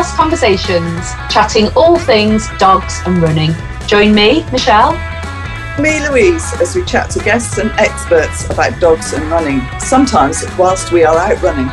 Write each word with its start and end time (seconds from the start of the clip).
Conversations, 0.00 1.12
chatting 1.28 1.68
all 1.76 1.98
things 1.98 2.48
dogs 2.58 3.00
and 3.04 3.20
running. 3.22 3.50
Join 3.86 4.14
me, 4.14 4.44
Michelle. 4.50 4.92
Me, 5.78 6.00
Louise, 6.08 6.54
as 6.60 6.74
we 6.74 6.82
chat 6.84 7.10
to 7.10 7.18
guests 7.18 7.58
and 7.58 7.70
experts 7.72 8.48
about 8.48 8.80
dogs 8.80 9.12
and 9.12 9.30
running, 9.30 9.60
sometimes 9.78 10.42
whilst 10.58 10.90
we 10.90 11.04
are 11.04 11.16
out 11.16 11.42
running. 11.42 11.68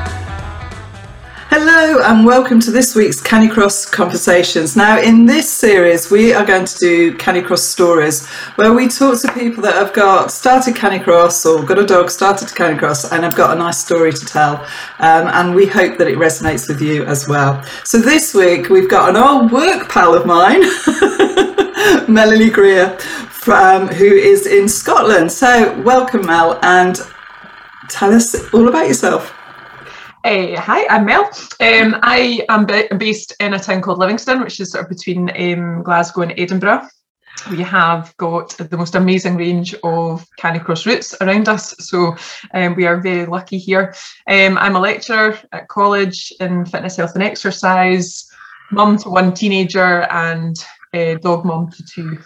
Hello 1.60 2.04
and 2.04 2.24
welcome 2.24 2.60
to 2.60 2.70
this 2.70 2.94
week's 2.94 3.20
Canicross 3.20 3.92
Conversations. 3.92 4.75
Now, 4.75 5.00
in 5.00 5.25
this 5.25 5.52
series, 5.52 6.11
we 6.11 6.32
are 6.32 6.46
going 6.46 6.65
to 6.65 6.78
do 6.78 7.18
Canicross 7.18 7.64
stories 7.64 8.28
where 8.57 8.74
we 8.74 8.88
talk 8.88 9.20
to 9.21 9.34
people 9.34 9.64
that 9.64 9.74
have 9.74 9.92
got 9.92 10.32
started 10.32 10.75
Canicross 10.75 11.48
or 11.48 11.65
got 11.65 11.79
a 11.79 11.84
dog 11.84 12.12
started 12.12 12.48
to 12.50 12.54
Canicross 12.54 13.12
and 13.12 13.24
have 13.24 13.36
got 13.36 13.57
a 13.57 13.60
nice 13.60 13.84
story 13.84 14.14
to 14.14 14.24
tell. 14.24 14.57
Um, 15.00 15.28
and 15.29 15.56
we 15.56 15.65
hope 15.65 15.98
that 15.98 16.07
it 16.07 16.20
resonates 16.20 16.68
with 16.70 16.79
you 16.79 17.06
as 17.06 17.28
well. 17.28 17.65
So, 17.84 17.98
this 17.98 18.36
week, 18.36 18.70
we've 18.70 18.87
got 18.87 19.10
an 19.10 19.15
old 19.15 19.51
work 19.51 19.89
pal 19.89 20.14
of 20.14 20.28
mine, 20.28 20.62
Melanie 22.07 22.51
Greer, 22.51 23.00
from, 23.32 23.87
who 23.87 24.06
is 24.06 24.46
in 24.46 24.70
Scotland. 24.70 25.32
So, 25.32 25.76
welcome, 25.82 26.24
Mel, 26.24 26.60
and 26.62 27.01
tell 27.89 28.14
us 28.14 28.54
all 28.54 28.68
about 28.68 28.87
yourself. 28.87 29.34
Uh, 30.27 30.59
hi, 30.59 30.86
I'm 30.87 31.05
Mel. 31.05 31.23
Um, 31.61 31.95
I 32.03 32.45
am 32.49 32.66
based 32.97 33.33
in 33.39 33.53
a 33.53 33.59
town 33.59 33.81
called 33.81 33.97
Livingston, 33.97 34.41
which 34.41 34.59
is 34.59 34.72
sort 34.72 34.83
of 34.83 34.89
between 34.89 35.30
um, 35.30 35.84
Glasgow 35.84 36.23
and 36.23 36.34
Edinburgh. 36.38 36.86
We 37.50 37.61
have 37.61 38.14
got 38.17 38.50
the 38.58 38.75
most 38.75 38.95
amazing 38.95 39.38
range 39.38 39.73
of 39.86 40.28
Canicross 40.38 40.86
routes 40.86 41.16
around 41.22 41.47
us, 41.47 41.73
so 41.80 42.14
um, 42.53 42.75
we 42.75 42.86
are 42.86 43.00
very 43.00 43.25
lucky 43.25 43.58
here. 43.58 43.95
Um, 44.30 44.58
I'm 44.58 44.75
a 44.75 44.81
lecturer 44.81 45.39
at 45.53 45.69
college 45.69 46.34
in 46.41 46.66
fitness, 46.66 46.97
health, 46.97 47.16
and 47.16 47.23
exercise, 47.23 48.30
mum 48.69 48.97
to 48.97 49.09
one 49.09 49.34
teenager, 49.34 50.12
and 50.12 50.58
uh, 50.94 51.14
dog 51.22 51.45
mum 51.45 51.72
to 51.72 51.84
two. 51.86 52.17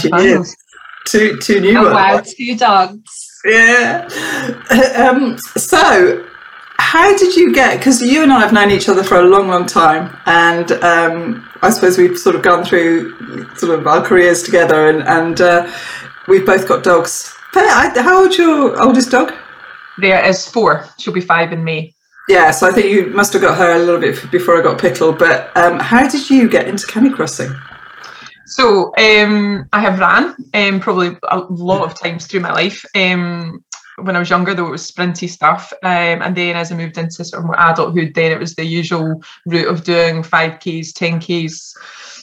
She 0.00 0.08
is. 0.08 0.56
Two, 1.04 1.36
two 1.40 1.60
new 1.60 1.76
oh, 1.76 1.92
Wow, 1.92 2.22
two 2.24 2.56
dogs. 2.56 3.42
Yeah. 3.44 4.08
Um, 4.96 5.38
so 5.38 6.26
how 6.78 7.16
did 7.16 7.34
you 7.36 7.52
get? 7.52 7.78
Because 7.78 8.00
you 8.00 8.22
and 8.22 8.32
I 8.32 8.40
have 8.40 8.52
known 8.52 8.70
each 8.70 8.88
other 8.88 9.02
for 9.02 9.16
a 9.16 9.24
long, 9.24 9.48
long 9.48 9.66
time, 9.66 10.16
and 10.26 10.72
um, 10.72 11.48
I 11.62 11.70
suppose 11.70 11.98
we've 11.98 12.18
sort 12.18 12.36
of 12.36 12.42
gone 12.42 12.64
through 12.64 13.54
sort 13.56 13.78
of 13.78 13.86
our 13.86 14.02
careers 14.02 14.42
together, 14.42 14.88
and, 14.88 15.02
and 15.02 15.40
uh, 15.40 15.70
we've 16.28 16.46
both 16.46 16.68
got 16.68 16.84
dogs. 16.84 17.32
How 17.52 18.22
old's 18.22 18.36
your 18.36 18.80
oldest 18.80 19.10
dog? 19.10 19.32
There 19.98 20.22
is 20.24 20.46
four. 20.46 20.86
She'll 20.98 21.14
be 21.14 21.20
five 21.20 21.52
in 21.52 21.64
May. 21.64 21.94
Yeah, 22.28 22.50
so 22.50 22.68
I 22.68 22.72
think 22.72 22.92
you 22.92 23.06
must 23.06 23.32
have 23.32 23.42
got 23.42 23.56
her 23.56 23.76
a 23.76 23.78
little 23.78 24.00
bit 24.00 24.30
before 24.30 24.58
I 24.58 24.62
got 24.62 24.80
Pickle. 24.80 25.12
But 25.12 25.56
um, 25.56 25.78
how 25.78 26.08
did 26.08 26.28
you 26.28 26.48
get 26.48 26.68
into 26.68 26.86
canicrossing? 26.86 27.58
So 28.46 28.92
um, 28.96 29.68
I 29.72 29.80
have 29.80 29.98
ran 29.98 30.34
um, 30.54 30.80
probably 30.80 31.16
a 31.28 31.38
lot 31.38 31.82
of 31.82 31.98
times 31.98 32.26
through 32.26 32.40
my 32.40 32.52
life. 32.52 32.84
Um, 32.94 33.64
when 33.98 34.16
I 34.16 34.18
was 34.18 34.30
younger, 34.30 34.54
though, 34.54 34.66
it 34.66 34.70
was 34.70 34.90
sprinty 34.90 35.28
stuff. 35.28 35.72
Um, 35.82 36.22
and 36.22 36.36
then 36.36 36.56
as 36.56 36.70
I 36.70 36.76
moved 36.76 36.98
into 36.98 37.24
sort 37.24 37.40
of 37.40 37.46
more 37.46 37.56
adulthood, 37.58 38.14
then 38.14 38.32
it 38.32 38.38
was 38.38 38.54
the 38.54 38.64
usual 38.64 39.22
route 39.46 39.68
of 39.68 39.84
doing 39.84 40.22
5Ks, 40.22 40.92
10Ks, 40.92 41.74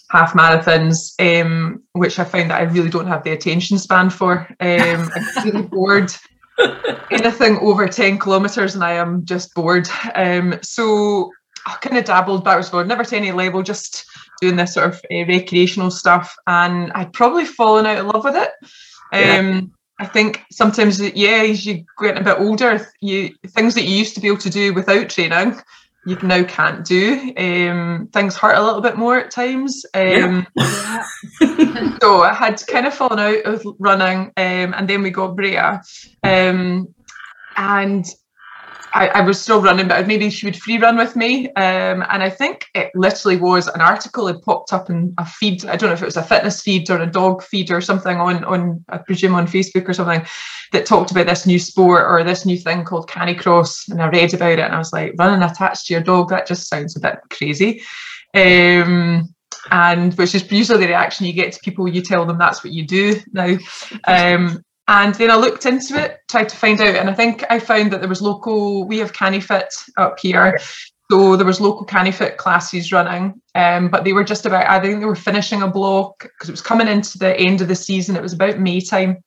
half 0.09 0.33
marathons, 0.33 1.13
um, 1.19 1.81
which 1.93 2.19
I 2.19 2.25
found 2.25 2.51
that 2.51 2.61
I 2.61 2.65
really 2.65 2.89
don't 2.89 3.07
have 3.07 3.23
the 3.23 3.31
attention 3.31 3.79
span 3.79 4.09
for. 4.09 4.47
Um, 4.59 5.09
I'm 5.15 5.43
really 5.45 5.61
bored. 5.71 6.11
Anything 7.09 7.57
over 7.59 7.87
10 7.87 8.19
kilometres 8.19 8.75
and 8.75 8.83
I 8.83 8.93
am 8.93 9.25
just 9.25 9.53
bored. 9.55 9.87
Um, 10.13 10.59
so 10.61 11.31
I 11.65 11.75
kind 11.81 11.97
of 11.97 12.05
dabbled 12.05 12.43
backwards 12.43 12.69
forward, 12.69 12.87
never 12.87 13.03
to 13.03 13.17
any 13.17 13.31
level, 13.31 13.63
just 13.63 14.05
doing 14.41 14.55
this 14.57 14.75
sort 14.75 14.89
of 14.89 15.01
uh, 15.11 15.25
recreational 15.25 15.89
stuff. 15.89 16.35
And 16.45 16.91
I'd 16.93 17.13
probably 17.13 17.45
fallen 17.45 17.87
out 17.87 17.97
of 17.97 18.05
love 18.05 18.23
with 18.23 18.35
it. 18.35 18.51
Um, 19.11 19.55
yeah 19.55 19.61
I 19.99 20.05
think 20.05 20.43
sometimes, 20.51 20.99
yeah, 20.99 21.43
as 21.43 21.65
you 21.65 21.85
get 22.01 22.17
a 22.17 22.23
bit 22.23 22.39
older, 22.39 22.87
you 22.99 23.33
things 23.47 23.75
that 23.75 23.83
you 23.83 23.95
used 23.95 24.15
to 24.15 24.21
be 24.21 24.27
able 24.27 24.37
to 24.39 24.49
do 24.49 24.73
without 24.73 25.09
training, 25.09 25.59
you 26.05 26.17
now 26.21 26.43
can't 26.43 26.83
do. 26.83 27.33
Um, 27.37 28.09
things 28.11 28.35
hurt 28.35 28.57
a 28.57 28.63
little 28.63 28.81
bit 28.81 28.97
more 28.97 29.17
at 29.19 29.31
times. 29.31 29.85
Um, 29.93 30.45
yeah. 30.55 31.05
so 32.01 32.23
I 32.23 32.33
had 32.33 32.61
kind 32.67 32.87
of 32.87 32.93
fallen 32.93 33.19
out 33.19 33.45
of 33.45 33.63
running, 33.79 34.31
um, 34.35 34.73
and 34.73 34.87
then 34.87 35.03
we 35.03 35.11
got 35.11 35.35
Brea, 35.35 35.57
um, 36.23 36.93
and 37.55 38.05
I, 38.93 39.07
I, 39.07 39.21
was 39.21 39.41
still 39.41 39.61
running, 39.61 39.87
but 39.87 40.05
maybe 40.05 40.29
she 40.29 40.45
would 40.45 40.55
free 40.55 40.77
run 40.77 40.97
with 40.97 41.15
me. 41.15 41.47
Um, 41.53 42.03
and 42.09 42.21
I 42.21 42.29
think 42.29 42.67
it 42.75 42.91
literally 42.93 43.37
was 43.37 43.67
an 43.67 43.81
article 43.81 44.25
that 44.25 44.43
popped 44.43 44.71
up 44.71 44.89
in 44.89 45.13
a 45.17 45.25
feed. 45.25 45.65
I 45.65 45.75
don't 45.75 45.89
know 45.89 45.93
if 45.93 46.01
it 46.01 46.05
was 46.05 46.17
a 46.17 46.23
fitness 46.23 46.61
feed 46.61 46.89
or 46.89 47.01
a 47.01 47.07
dog 47.07 47.43
feed 47.43 47.71
or 47.71 47.81
something 47.81 48.17
on, 48.17 48.43
on 48.43 48.85
I 48.89 48.99
presume 48.99 49.33
on 49.35 49.47
Facebook 49.47 49.89
or 49.89 49.93
something 49.93 50.23
that 50.71 50.85
talked 50.85 51.11
about 51.11 51.25
this 51.25 51.47
new 51.47 51.59
sport 51.59 52.05
or 52.07 52.23
this 52.23 52.45
new 52.45 52.57
thing 52.57 52.83
called 52.83 53.09
canicross. 53.09 53.89
And 53.89 54.01
I 54.01 54.09
read 54.09 54.33
about 54.33 54.59
it 54.59 54.65
and 54.65 54.75
I 54.75 54.77
was 54.77 54.93
like, 54.93 55.13
running 55.17 55.43
attached 55.43 55.87
to 55.87 55.93
your 55.93 56.03
dog, 56.03 56.29
that 56.29 56.47
just 56.47 56.67
sounds 56.67 56.95
a 56.95 56.99
bit 56.99 57.17
crazy. 57.31 57.81
Um, 58.35 59.33
and 59.71 60.13
which 60.15 60.35
is 60.35 60.51
usually 60.51 60.79
the 60.79 60.87
reaction 60.87 61.25
you 61.25 61.33
get 61.33 61.53
to 61.53 61.59
people 61.61 61.87
you 61.87 62.01
tell 62.01 62.25
them 62.25 62.37
that's 62.37 62.63
what 62.63 62.73
you 62.73 62.85
do 62.85 63.19
now 63.31 63.57
um, 64.07 64.63
and 64.87 65.15
then 65.15 65.31
I 65.31 65.35
looked 65.35 65.65
into 65.65 66.01
it, 66.01 66.19
tried 66.29 66.49
to 66.49 66.55
find 66.55 66.79
out, 66.81 66.95
and 66.95 67.09
I 67.09 67.13
think 67.13 67.43
I 67.49 67.59
found 67.59 67.91
that 67.91 68.01
there 68.01 68.09
was 68.09 68.21
local. 68.21 68.85
We 68.87 68.99
have 68.99 69.13
CaniFit 69.13 69.69
up 69.97 70.19
here, 70.19 70.59
so 71.09 71.35
there 71.37 71.45
was 71.45 71.61
local 71.61 71.85
CaniFit 71.85 72.37
classes 72.37 72.91
running, 72.91 73.41
um, 73.55 73.89
but 73.89 74.03
they 74.03 74.13
were 74.13 74.23
just 74.23 74.45
about. 74.45 74.67
I 74.67 74.81
think 74.81 74.99
they 74.99 75.05
were 75.05 75.15
finishing 75.15 75.61
a 75.61 75.69
block 75.69 76.23
because 76.23 76.49
it 76.49 76.53
was 76.53 76.61
coming 76.61 76.87
into 76.87 77.17
the 77.17 77.37
end 77.37 77.61
of 77.61 77.67
the 77.67 77.75
season. 77.75 78.15
It 78.15 78.21
was 78.21 78.33
about 78.33 78.59
May 78.59 78.81
time, 78.81 79.23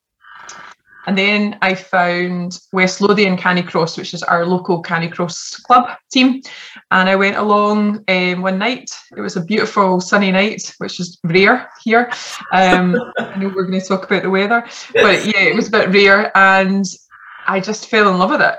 and 1.07 1.17
then 1.17 1.59
I 1.63 1.75
found 1.75 2.59
West 2.73 3.01
Lothian 3.01 3.37
Canicross, 3.37 3.97
which 3.97 4.13
is 4.13 4.23
our 4.25 4.45
local 4.45 4.83
Canicross 4.83 5.63
club 5.63 5.97
team. 6.13 6.43
And 6.91 7.09
I 7.09 7.15
went 7.15 7.37
along 7.37 8.05
um, 8.09 8.43
one 8.43 8.59
night. 8.59 8.91
It 9.17 9.21
was 9.21 9.37
a 9.37 9.45
beautiful 9.45 10.01
sunny 10.01 10.33
night, 10.33 10.75
which 10.79 10.99
is 10.99 11.19
rare 11.23 11.69
here. 11.85 12.11
Um, 12.53 12.97
I 13.19 13.37
know 13.37 13.49
we're 13.49 13.67
going 13.67 13.81
to 13.81 13.87
talk 13.87 14.05
about 14.05 14.25
the 14.25 14.31
weather, 14.31 14.67
but 14.95 15.25
yeah, 15.25 15.43
it 15.43 15.55
was 15.55 15.69
a 15.69 15.71
bit 15.71 15.91
rare. 15.91 16.37
And 16.37 16.85
I 17.47 17.61
just 17.61 17.89
fell 17.89 18.11
in 18.11 18.19
love 18.19 18.31
with 18.31 18.43
it. 18.43 18.57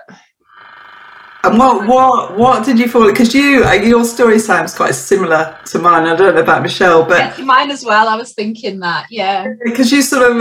And 1.47 1.57
what 1.57 1.87
what 1.87 2.37
what 2.37 2.65
did 2.65 2.77
you 2.77 2.89
fall? 2.89 3.05
Because 3.05 3.33
you 3.33 3.63
uh, 3.63 3.71
your 3.73 4.03
story 4.03 4.37
sounds 4.37 4.75
quite 4.75 4.95
similar 4.95 5.57
to 5.67 5.79
mine. 5.79 6.03
I 6.05 6.15
don't 6.15 6.35
know 6.35 6.41
about 6.41 6.61
Michelle, 6.61 7.05
but 7.05 7.37
yeah, 7.37 7.45
mine 7.45 7.71
as 7.71 7.85
well. 7.85 8.09
I 8.09 8.15
was 8.15 8.33
thinking 8.33 8.79
that, 8.81 9.07
yeah. 9.09 9.53
Because 9.63 9.89
you 9.91 10.01
sort 10.01 10.29
of 10.29 10.35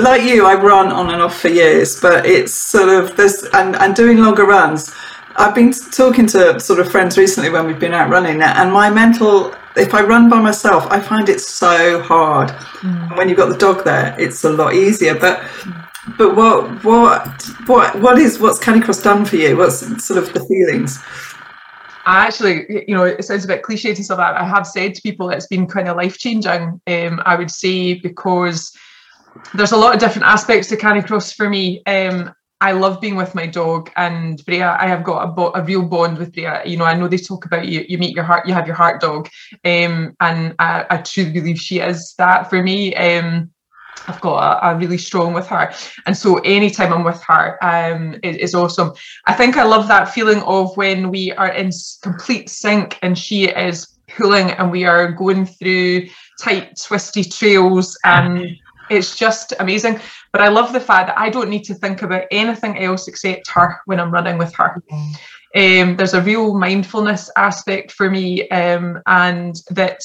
like 0.00 0.22
you, 0.22 0.46
I 0.46 0.54
run 0.54 0.92
on 0.92 1.10
and 1.10 1.20
off 1.20 1.40
for 1.40 1.48
years, 1.48 2.00
but 2.00 2.24
it's 2.24 2.54
sort 2.54 2.88
of 2.88 3.16
this 3.16 3.48
and 3.52 3.74
and 3.76 3.96
doing 3.96 4.18
longer 4.18 4.44
runs. 4.44 4.94
I've 5.34 5.56
been 5.56 5.72
talking 5.72 6.26
to 6.28 6.60
sort 6.60 6.78
of 6.78 6.90
friends 6.90 7.18
recently 7.18 7.50
when 7.50 7.66
we've 7.66 7.80
been 7.80 7.94
out 7.94 8.08
running, 8.08 8.40
and 8.40 8.72
my 8.72 8.90
mental. 8.90 9.54
If 9.76 9.94
I 9.94 10.02
run 10.02 10.28
by 10.28 10.40
myself, 10.40 10.86
I 10.90 10.98
find 10.98 11.28
it 11.28 11.40
so 11.40 12.02
hard. 12.02 12.48
Mm. 12.80 13.16
When 13.16 13.28
you've 13.28 13.38
got 13.38 13.48
the 13.48 13.58
dog 13.58 13.84
there, 13.84 14.16
it's 14.18 14.42
a 14.42 14.50
lot 14.50 14.74
easier. 14.74 15.14
But 15.14 15.38
mm 15.40 15.87
but 16.16 16.36
what 16.36 16.84
what 16.84 17.42
what 17.66 18.00
what 18.00 18.18
is 18.18 18.38
what's 18.38 18.58
Canicross 18.58 19.02
done 19.02 19.24
for 19.24 19.36
you? 19.36 19.56
What's 19.56 19.80
sort 20.04 20.22
of 20.22 20.32
the 20.32 20.40
feelings? 20.40 20.98
I 22.06 22.26
actually, 22.26 22.84
you 22.88 22.94
know, 22.94 23.04
it 23.04 23.22
sounds 23.22 23.44
a 23.44 23.48
bit 23.48 23.62
cliche 23.62 23.90
and 23.90 24.02
stuff. 24.02 24.18
I 24.18 24.42
have 24.42 24.66
said 24.66 24.94
to 24.94 25.02
people 25.02 25.28
it's 25.28 25.46
been 25.46 25.66
kind 25.66 25.88
of 25.88 25.96
life 25.96 26.16
changing. 26.16 26.80
Um, 26.86 27.22
I 27.26 27.36
would 27.36 27.50
say 27.50 27.94
because 27.94 28.74
there's 29.54 29.72
a 29.72 29.76
lot 29.76 29.94
of 29.94 30.00
different 30.00 30.26
aspects 30.26 30.68
to 30.68 30.76
Canicross 30.76 31.34
for 31.34 31.50
me. 31.50 31.82
Um, 31.84 32.32
I 32.60 32.72
love 32.72 33.00
being 33.00 33.14
with 33.14 33.34
my 33.34 33.46
dog 33.46 33.90
and 33.96 34.42
Brea. 34.44 34.62
I 34.62 34.88
have 34.88 35.04
got 35.04 35.22
a, 35.22 35.26
bo- 35.28 35.52
a 35.54 35.62
real 35.62 35.84
bond 35.84 36.18
with 36.18 36.32
Brea. 36.32 36.62
You 36.64 36.76
know, 36.76 36.86
I 36.86 36.94
know 36.94 37.08
they 37.08 37.18
talk 37.18 37.44
about 37.44 37.68
you. 37.68 37.84
You 37.86 37.98
meet 37.98 38.16
your 38.16 38.24
heart. 38.24 38.48
You 38.48 38.54
have 38.54 38.66
your 38.66 38.74
heart 38.74 39.00
dog, 39.00 39.28
um, 39.64 40.16
and 40.20 40.54
I, 40.58 40.86
I 40.90 40.96
truly 40.98 41.30
believe 41.30 41.58
she 41.58 41.78
is 41.80 42.14
that 42.18 42.50
for 42.50 42.62
me. 42.62 42.94
Um, 42.96 43.50
I've 44.08 44.20
got 44.20 44.38
a, 44.38 44.70
a, 44.70 44.78
really 44.78 44.98
strong 44.98 45.34
with 45.34 45.46
her. 45.48 45.72
And 46.06 46.16
so 46.16 46.38
anytime 46.38 46.92
I'm 46.92 47.04
with 47.04 47.22
her 47.24 47.62
um, 47.62 48.16
is, 48.22 48.36
is 48.36 48.54
awesome. 48.54 48.92
I 49.26 49.34
think 49.34 49.56
I 49.56 49.64
love 49.64 49.86
that 49.88 50.12
feeling 50.12 50.42
of 50.42 50.76
when 50.76 51.10
we 51.10 51.32
are 51.32 51.52
in 51.52 51.70
complete 52.02 52.48
sync 52.48 52.98
and 53.02 53.16
she 53.16 53.48
is 53.48 53.98
pulling 54.08 54.50
and 54.52 54.70
we 54.70 54.84
are 54.84 55.12
going 55.12 55.44
through 55.46 56.08
tight, 56.40 56.80
twisty 56.82 57.22
trails 57.22 57.96
and 58.04 58.46
it's 58.90 59.16
just 59.16 59.52
amazing. 59.60 60.00
But 60.32 60.40
I 60.40 60.48
love 60.48 60.72
the 60.72 60.80
fact 60.80 61.08
that 61.08 61.18
I 61.18 61.30
don't 61.30 61.50
need 61.50 61.64
to 61.64 61.74
think 61.74 62.02
about 62.02 62.24
anything 62.30 62.78
else 62.78 63.08
except 63.08 63.50
her 63.50 63.80
when 63.84 64.00
I'm 64.00 64.10
running 64.10 64.38
with 64.38 64.54
her. 64.54 64.82
Um, 65.54 65.96
there's 65.96 66.14
a 66.14 66.22
real 66.22 66.54
mindfulness 66.54 67.30
aspect 67.36 67.92
for 67.92 68.10
me 68.10 68.48
um, 68.50 69.00
and 69.06 69.56
that 69.70 70.00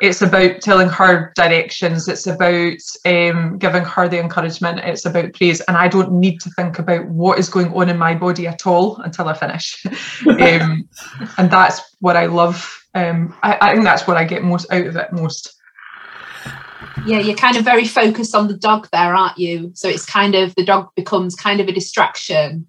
it's 0.00 0.20
about 0.20 0.60
telling 0.60 0.88
her 0.88 1.32
directions 1.36 2.06
it's 2.06 2.26
about 2.26 2.78
um, 3.06 3.56
giving 3.58 3.84
her 3.84 4.08
the 4.08 4.20
encouragement 4.20 4.80
it's 4.80 5.06
about 5.06 5.32
praise 5.32 5.60
and 5.62 5.76
i 5.76 5.88
don't 5.88 6.12
need 6.12 6.38
to 6.40 6.50
think 6.50 6.78
about 6.78 7.06
what 7.08 7.38
is 7.38 7.48
going 7.48 7.72
on 7.72 7.88
in 7.88 7.96
my 7.96 8.14
body 8.14 8.46
at 8.46 8.66
all 8.66 8.96
until 8.98 9.28
i 9.28 9.32
finish 9.32 9.84
um, 10.26 10.88
and 11.38 11.50
that's 11.50 11.80
what 12.00 12.16
i 12.16 12.26
love 12.26 12.76
um, 12.96 13.34
I, 13.42 13.58
I 13.60 13.72
think 13.72 13.84
that's 13.84 14.06
what 14.06 14.16
I 14.16 14.24
get 14.24 14.42
most 14.42 14.72
out 14.72 14.86
of 14.86 14.96
it 14.96 15.12
most. 15.12 15.54
Yeah, 17.04 17.18
you're 17.18 17.36
kind 17.36 17.56
of 17.56 17.64
very 17.64 17.84
focused 17.84 18.34
on 18.34 18.48
the 18.48 18.56
dog 18.56 18.88
there, 18.90 19.14
aren't 19.14 19.36
you? 19.36 19.72
So 19.74 19.86
it's 19.86 20.06
kind 20.06 20.34
of 20.34 20.54
the 20.54 20.64
dog 20.64 20.88
becomes 20.96 21.34
kind 21.34 21.60
of 21.60 21.68
a 21.68 21.72
distraction, 21.72 22.66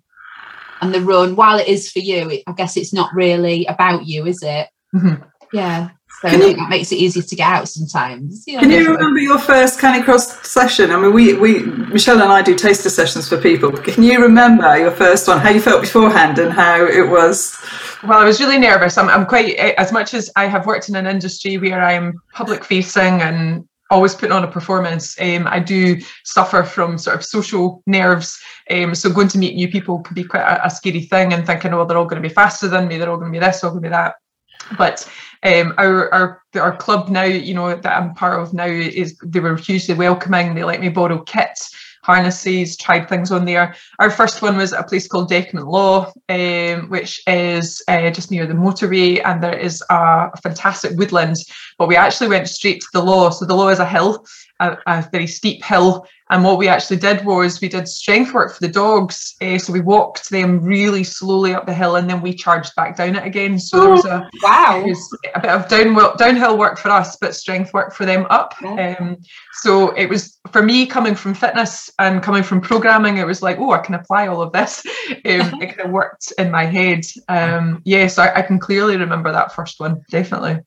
and 0.82 0.94
the 0.94 1.02
run, 1.02 1.38
while 1.38 1.58
it 1.58 1.70
is 1.70 1.90
for 1.90 2.00
you, 2.00 2.30
it, 2.30 2.44
I 2.46 2.52
guess 2.52 2.76
it's 2.76 2.94
not 2.94 3.14
really 3.14 3.66
about 3.68 4.06
you, 4.06 4.26
is 4.26 4.44
it? 4.44 4.68
Mhm. 4.94 5.26
Yeah. 5.54 5.92
So 6.22 6.30
Can 6.30 6.42
you- 6.42 6.56
that 6.56 6.70
makes 6.70 6.92
it 6.92 6.96
easier 6.96 7.22
to 7.22 7.36
get 7.36 7.48
out 7.48 7.70
sometimes. 7.70 8.44
You 8.48 8.56
know, 8.56 8.62
Can 8.62 8.72
you 8.72 8.92
remember 8.92 9.20
your 9.20 9.38
first 9.38 9.80
Canicross 9.80 10.44
session? 10.44 10.90
I 10.90 11.00
mean, 11.00 11.14
we, 11.14 11.34
we 11.36 11.60
Michelle 11.60 12.20
and 12.22 12.32
I 12.32 12.42
do 12.42 12.56
taster 12.56 12.90
sessions 12.90 13.30
for 13.30 13.38
people. 13.38 13.72
Can 13.72 14.02
you 14.02 14.20
remember 14.20 14.78
your 14.78 14.92
first 14.92 15.28
one? 15.28 15.40
How 15.40 15.50
you 15.50 15.62
felt 15.62 15.82
beforehand 15.82 16.40
and 16.40 16.52
how 16.52 16.86
it 16.86 17.08
was? 17.08 17.56
Well, 18.04 18.18
I 18.20 18.26
was 18.26 18.40
really 18.40 18.58
nervous. 18.58 18.98
I'm, 18.98 19.10
I'm 19.10 19.28
quite, 19.28 19.56
as 19.56 19.92
much 19.92 20.16
as 20.16 20.32
I 20.36 20.46
have 20.46 20.66
worked 20.66 20.90
in 20.90 20.96
an 20.96 21.06
industry 21.06 21.58
where 21.58 21.84
I'm 21.84 22.20
public 22.34 22.64
facing 22.64 23.22
and 23.22 23.68
always 23.92 24.16
putting 24.16 24.34
on 24.34 24.44
a 24.44 24.48
performance, 24.52 25.20
um, 25.22 25.48
I 25.48 25.60
do 25.60 25.98
suffer 26.24 26.64
from 26.64 26.98
sort 26.98 27.16
of 27.16 27.24
social 27.24 27.84
nerves. 27.86 28.40
Um, 28.72 28.96
so 28.96 29.12
going 29.12 29.30
to 29.30 29.38
meet 29.38 29.56
new 29.56 29.70
people 29.70 30.00
could 30.00 30.16
be 30.16 30.24
quite 30.24 30.42
a, 30.42 30.66
a 30.66 30.70
scary 30.70 31.02
thing 31.02 31.32
and 31.34 31.46
thinking, 31.46 31.74
oh, 31.74 31.86
they're 31.86 31.98
all 31.98 32.06
going 32.06 32.22
to 32.22 32.28
be 32.28 32.34
faster 32.34 32.68
than 32.68 32.88
me, 32.88 32.98
they're 32.98 33.10
all 33.10 33.18
going 33.18 33.32
to 33.32 33.40
be 33.40 33.46
this, 33.46 33.64
all 33.64 33.70
going 33.70 33.84
to 33.84 33.90
be 33.90 33.92
that. 33.92 34.16
But 34.78 35.10
um, 35.44 35.74
our, 35.78 36.14
our 36.14 36.42
our 36.56 36.76
club 36.76 37.10
now, 37.10 37.24
you 37.24 37.54
know, 37.54 37.76
that 37.76 37.98
I'm 37.98 38.14
part 38.16 38.40
of 38.40 38.54
now 38.54 38.66
is 38.66 39.18
they 39.24 39.40
were 39.40 39.56
hugely 39.56 39.96
welcoming. 39.96 40.56
They 40.56 40.64
let 40.64 40.82
me 40.82 40.90
borrow 40.90 41.22
kits, 41.22 41.76
harnesses, 42.02 42.78
tried 42.78 43.08
things 43.08 43.32
on 43.32 43.46
there. 43.46 43.76
Our 44.00 44.10
first 44.10 44.42
one 44.42 44.58
was 44.58 44.74
a 44.74 44.84
place 44.84 45.08
called 45.08 45.30
Dechmont 45.30 45.68
Law, 45.68 46.12
um, 46.30 46.90
which 46.90 47.22
is 47.28 47.84
uh, 47.88 48.10
just 48.10 48.32
near 48.32 48.48
the 48.48 48.54
motorway, 48.54 49.22
and 49.24 49.44
there 49.44 49.58
is 49.58 49.84
a 49.90 50.36
fantastic 50.42 50.98
woodland. 50.98 51.36
But 51.78 51.88
we 51.88 51.96
actually 51.96 52.30
went 52.30 52.48
straight 52.48 52.82
to 52.82 52.88
the 52.94 53.04
Law. 53.04 53.30
So 53.30 53.46
the 53.46 53.56
Law 53.56 53.70
is 53.70 53.80
a 53.80 53.86
hill, 53.86 54.26
a, 54.60 54.78
a 54.88 55.10
very 55.12 55.28
steep 55.28 55.64
hill. 55.64 56.06
And 56.30 56.44
what 56.44 56.58
we 56.58 56.68
actually 56.68 56.98
did 56.98 57.24
was 57.26 57.62
we 57.62 57.70
did 57.70 57.88
strength 57.88 58.34
work 58.34 58.54
for 58.54 58.60
the 58.60 58.68
dogs. 58.68 59.36
Uh, 59.42 59.58
so 59.58 59.72
we 59.72 59.80
walked 59.80 60.30
them 60.30 60.62
really 60.62 61.04
slowly 61.06 61.54
up 61.54 61.66
the 61.66 61.74
hill, 61.74 61.96
and 61.96 62.10
then 62.10 62.22
we 62.22 62.34
charged 62.34 62.76
back 62.76 62.98
down 62.98 63.16
it 63.16 63.26
again. 63.26 63.58
So 63.58 63.80
there 63.80 63.92
was 63.92 64.06
a 64.06 64.30
Wow. 64.44 64.84
was 64.86 65.18
a 65.34 65.40
bit 65.40 65.50
of 65.52 65.70
downhill 65.70 66.16
downhill 66.18 66.58
work 66.58 66.78
for 66.80 66.90
us, 66.90 67.16
but 67.16 67.34
strength 67.34 67.74
work 67.74 67.94
for 67.94 68.06
them 68.06 68.28
up. 68.30 68.56
Yeah. 68.62 68.96
Um, 69.00 69.18
so 69.62 69.92
it 69.92 70.10
was 70.10 70.38
for 70.52 70.62
me 70.62 70.86
coming 70.86 71.16
from 71.16 71.34
fitness 71.34 71.90
and 72.00 72.22
coming 72.22 72.44
from 72.44 72.60
programming. 72.60 73.18
It 73.18 73.26
was 73.26 73.42
like, 73.42 73.58
oh, 73.60 73.72
I 73.72 73.80
can 73.80 73.96
apply 73.96 74.28
all 74.28 74.42
of 74.42 74.52
this. 74.52 74.84
Um, 75.26 75.62
it 75.62 75.76
kind 75.76 75.82
of 75.82 75.92
worked 75.92 76.32
in 76.38 76.52
my 76.52 76.66
head. 76.66 77.04
Um, 77.30 77.82
yes, 77.86 78.18
I, 78.18 78.34
I 78.36 78.42
can 78.42 78.60
clearly 78.60 78.98
remember 78.98 79.32
that 79.32 79.54
first 79.54 79.80
one. 79.80 80.04
Definitely. 80.10 80.60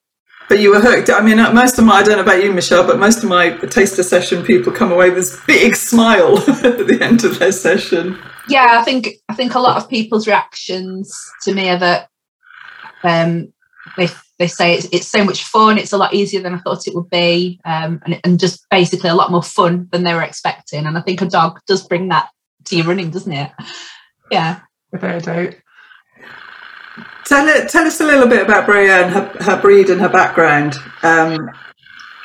But 0.50 0.58
you 0.58 0.70
were 0.70 0.80
hooked. 0.80 1.08
I 1.08 1.22
mean, 1.22 1.38
uh, 1.38 1.52
most 1.52 1.78
of 1.78 1.84
my, 1.84 2.00
I 2.00 2.02
don't 2.02 2.16
know 2.16 2.22
about 2.22 2.42
you, 2.42 2.52
Michelle, 2.52 2.86
but 2.86 2.98
most 2.98 3.22
of 3.22 3.28
my 3.30 3.56
taster 3.68 4.02
session 4.02 4.44
people 4.44 4.72
come 4.72 4.90
away 4.92 5.08
with 5.08 5.18
this 5.18 5.40
big 5.46 5.76
smile 5.76 6.38
at 6.48 6.86
the 6.86 6.98
end 7.00 7.24
of 7.24 7.38
their 7.38 7.52
session. 7.52 8.18
yeah 8.48 8.78
i 8.80 8.82
think 8.82 9.08
i 9.28 9.34
think 9.34 9.54
a 9.54 9.60
lot 9.60 9.76
of 9.76 9.88
people's 9.88 10.26
reactions 10.26 11.16
to 11.42 11.54
me 11.54 11.68
are 11.70 11.78
that 11.78 12.08
um 13.04 13.52
they 13.96 14.08
they 14.38 14.46
say 14.46 14.74
it's, 14.74 14.86
it's 14.92 15.06
so 15.06 15.24
much 15.24 15.44
fun 15.44 15.78
it's 15.78 15.92
a 15.92 15.98
lot 15.98 16.12
easier 16.12 16.42
than 16.42 16.54
i 16.54 16.58
thought 16.58 16.86
it 16.86 16.94
would 16.94 17.08
be 17.10 17.60
um 17.64 18.00
and, 18.04 18.20
and 18.24 18.40
just 18.40 18.66
basically 18.70 19.10
a 19.10 19.14
lot 19.14 19.30
more 19.30 19.42
fun 19.42 19.88
than 19.92 20.02
they 20.02 20.14
were 20.14 20.22
expecting 20.22 20.86
and 20.86 20.98
i 20.98 21.00
think 21.00 21.22
a 21.22 21.26
dog 21.26 21.60
does 21.66 21.86
bring 21.86 22.08
that 22.08 22.28
to 22.64 22.76
your 22.76 22.86
running 22.86 23.10
doesn't 23.10 23.32
it 23.32 23.52
yeah 24.30 24.60
Without 24.92 25.14
a 25.14 25.20
doubt. 25.20 25.54
Tell, 27.30 27.46
it, 27.46 27.68
tell 27.68 27.86
us 27.86 28.00
a 28.00 28.04
little 28.04 28.26
bit 28.26 28.42
about 28.42 28.66
Brea 28.66 28.90
and 28.90 29.08
her, 29.12 29.32
her 29.42 29.62
breed 29.62 29.88
and 29.88 30.00
her 30.00 30.08
background. 30.08 30.74
Um, 31.04 31.48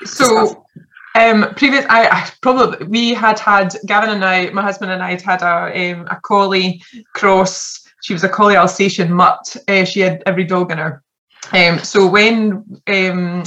So, 0.03 0.65
um, 1.13 1.53
previous, 1.55 1.85
I, 1.89 2.07
I 2.07 2.29
probably 2.41 2.87
we 2.87 3.13
had 3.13 3.37
had 3.37 3.75
Gavin 3.85 4.09
and 4.09 4.25
I, 4.25 4.49
my 4.49 4.63
husband 4.63 4.91
and 4.91 5.03
I 5.03 5.11
had 5.11 5.21
had 5.21 5.41
a 5.43 5.91
um, 5.91 6.07
a 6.09 6.19
collie 6.23 6.81
cross. 7.13 7.87
She 8.01 8.13
was 8.13 8.23
a 8.23 8.29
collie 8.29 8.55
Alsatian 8.55 9.13
mutt. 9.13 9.55
Uh, 9.67 9.83
she 9.83 9.99
had 9.99 10.23
every 10.25 10.43
dog 10.43 10.71
in 10.71 10.79
her. 10.79 11.03
Um, 11.51 11.77
so 11.77 12.07
when 12.07 12.65
um, 12.87 13.43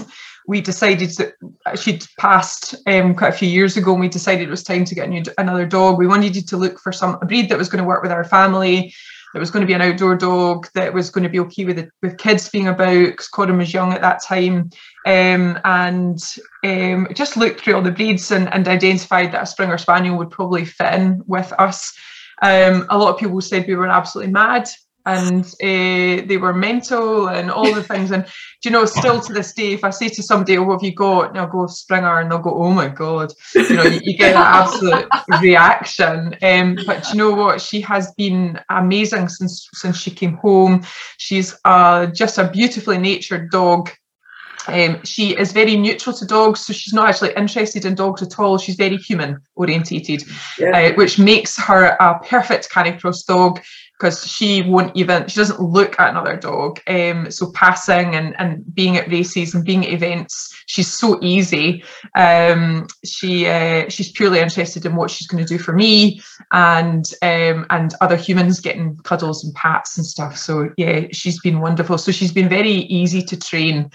we 0.46 0.60
decided 0.60 1.10
that 1.16 1.34
she'd 1.76 2.06
passed 2.18 2.76
um, 2.86 3.16
quite 3.16 3.34
a 3.34 3.36
few 3.36 3.48
years 3.48 3.76
ago, 3.76 3.90
and 3.90 4.00
we 4.00 4.08
decided 4.08 4.46
it 4.46 4.50
was 4.50 4.62
time 4.62 4.84
to 4.84 4.94
get 4.94 5.08
a 5.08 5.10
new, 5.10 5.24
another 5.38 5.66
dog. 5.66 5.98
We 5.98 6.06
wanted 6.06 6.46
to 6.46 6.56
look 6.56 6.78
for 6.78 6.92
some 6.92 7.18
a 7.20 7.26
breed 7.26 7.48
that 7.48 7.58
was 7.58 7.68
going 7.68 7.82
to 7.82 7.88
work 7.88 8.02
with 8.04 8.12
our 8.12 8.22
family. 8.22 8.94
That 9.38 9.42
was 9.42 9.52
going 9.52 9.60
to 9.60 9.68
be 9.68 9.74
an 9.74 9.82
outdoor 9.82 10.16
dog. 10.16 10.66
That 10.74 10.92
was 10.92 11.10
going 11.10 11.22
to 11.22 11.30
be 11.30 11.38
okay 11.38 11.64
with 11.64 11.76
the, 11.76 11.88
with 12.02 12.18
kids 12.18 12.48
being 12.48 12.66
about. 12.66 13.06
Because 13.06 13.28
Corin 13.28 13.56
was 13.56 13.72
young 13.72 13.92
at 13.92 14.00
that 14.00 14.20
time 14.20 14.70
um, 15.06 15.60
and 15.64 16.18
um, 16.64 17.06
just 17.14 17.36
looked 17.36 17.60
through 17.60 17.76
all 17.76 17.82
the 17.82 17.92
breeds 17.92 18.32
and, 18.32 18.52
and 18.52 18.66
identified 18.66 19.30
that 19.30 19.44
a 19.44 19.46
Springer 19.46 19.78
Spaniel 19.78 20.18
would 20.18 20.32
probably 20.32 20.64
fit 20.64 20.92
in 20.94 21.22
with 21.28 21.52
us. 21.56 21.96
Um, 22.42 22.86
a 22.90 22.98
lot 22.98 23.14
of 23.14 23.20
people 23.20 23.40
said 23.40 23.68
we 23.68 23.76
were 23.76 23.86
absolutely 23.86 24.32
mad 24.32 24.68
and 25.08 25.44
uh, 25.62 26.26
they 26.26 26.36
were 26.36 26.52
mental 26.52 27.28
and 27.28 27.50
all 27.50 27.72
the 27.74 27.82
things. 27.82 28.10
And 28.10 28.24
do 28.24 28.68
you 28.68 28.70
know, 28.70 28.84
still 28.84 29.20
to 29.20 29.32
this 29.32 29.54
day, 29.54 29.72
if 29.72 29.82
I 29.84 29.90
say 29.90 30.08
to 30.10 30.22
somebody, 30.22 30.58
"Oh, 30.58 30.64
what 30.64 30.74
have 30.74 30.82
you 30.82 30.94
got?" 30.94 31.30
and 31.30 31.38
I'll 31.38 31.46
go 31.48 31.66
Springer, 31.66 32.20
and 32.20 32.30
they'll 32.30 32.38
go, 32.38 32.54
"Oh 32.62 32.70
my 32.70 32.88
god!" 32.88 33.32
You 33.54 33.76
know, 33.76 33.84
you, 33.84 34.00
you 34.02 34.16
get 34.18 34.34
that 34.34 34.66
absolute 34.66 35.08
reaction. 35.40 36.36
Um, 36.42 36.78
but 36.86 37.04
do 37.04 37.10
you 37.10 37.16
know 37.16 37.30
what? 37.30 37.60
She 37.60 37.80
has 37.80 38.12
been 38.14 38.60
amazing 38.68 39.28
since 39.28 39.68
since 39.72 39.96
she 39.96 40.10
came 40.10 40.36
home. 40.36 40.84
She's 41.16 41.56
uh, 41.64 42.06
just 42.06 42.38
a 42.38 42.50
beautifully 42.50 42.98
natured 42.98 43.50
dog. 43.50 43.90
Um, 44.66 45.02
she 45.02 45.34
is 45.34 45.52
very 45.52 45.76
neutral 45.78 46.14
to 46.16 46.26
dogs, 46.26 46.60
so 46.60 46.74
she's 46.74 46.92
not 46.92 47.08
actually 47.08 47.32
interested 47.34 47.86
in 47.86 47.94
dogs 47.94 48.20
at 48.20 48.38
all. 48.38 48.58
She's 48.58 48.76
very 48.76 48.98
human 48.98 49.38
orientated, 49.56 50.24
Yeah. 50.58 50.76
uh, 50.76 50.92
which 50.94 51.18
makes 51.18 51.56
her 51.56 51.96
a 51.98 52.18
perfect 52.22 52.68
canicross 52.70 53.24
dog 53.24 53.60
because 53.98 54.24
she 54.24 54.62
won't 54.62 54.96
even 54.96 55.26
she 55.26 55.36
doesn't 55.36 55.60
look 55.60 55.98
at 55.98 56.10
another 56.10 56.36
dog. 56.36 56.80
Um, 56.86 57.30
so 57.30 57.50
passing 57.52 58.14
and 58.14 58.34
and 58.38 58.62
being 58.74 58.96
at 58.96 59.10
races 59.10 59.54
and 59.54 59.64
being 59.64 59.84
at 59.84 59.92
events, 59.92 60.56
she's 60.66 60.92
so 60.92 61.18
easy. 61.20 61.82
Um, 62.14 62.86
she 63.04 63.48
uh, 63.48 63.88
she's 63.88 64.12
purely 64.12 64.38
interested 64.38 64.86
in 64.86 64.94
what 64.94 65.10
she's 65.10 65.26
going 65.26 65.44
to 65.44 65.48
do 65.48 65.58
for 65.58 65.72
me 65.72 66.20
and 66.52 67.04
um, 67.22 67.66
and 67.70 67.94
other 68.00 68.16
humans 68.16 68.60
getting 68.60 68.96
cuddles 68.98 69.44
and 69.44 69.54
pats 69.54 69.96
and 69.96 70.06
stuff. 70.06 70.38
So 70.38 70.70
yeah, 70.76 71.06
she's 71.10 71.40
been 71.40 71.60
wonderful. 71.60 71.98
So 71.98 72.12
she's 72.12 72.32
been 72.32 72.48
very 72.48 72.70
easy 72.70 73.22
to 73.22 73.38
train 73.38 73.90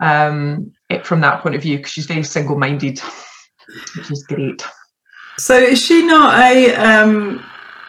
um, 0.00 0.72
from 1.04 1.20
that 1.20 1.42
point 1.42 1.54
of 1.54 1.62
view 1.62 1.76
because 1.76 1.92
she's 1.92 2.06
very 2.06 2.24
single-minded, 2.24 3.00
which 3.96 4.10
is 4.10 4.24
great. 4.24 4.66
so 5.38 5.54
is 5.54 5.80
she 5.80 6.04
not 6.04 6.40
a? 6.40 6.74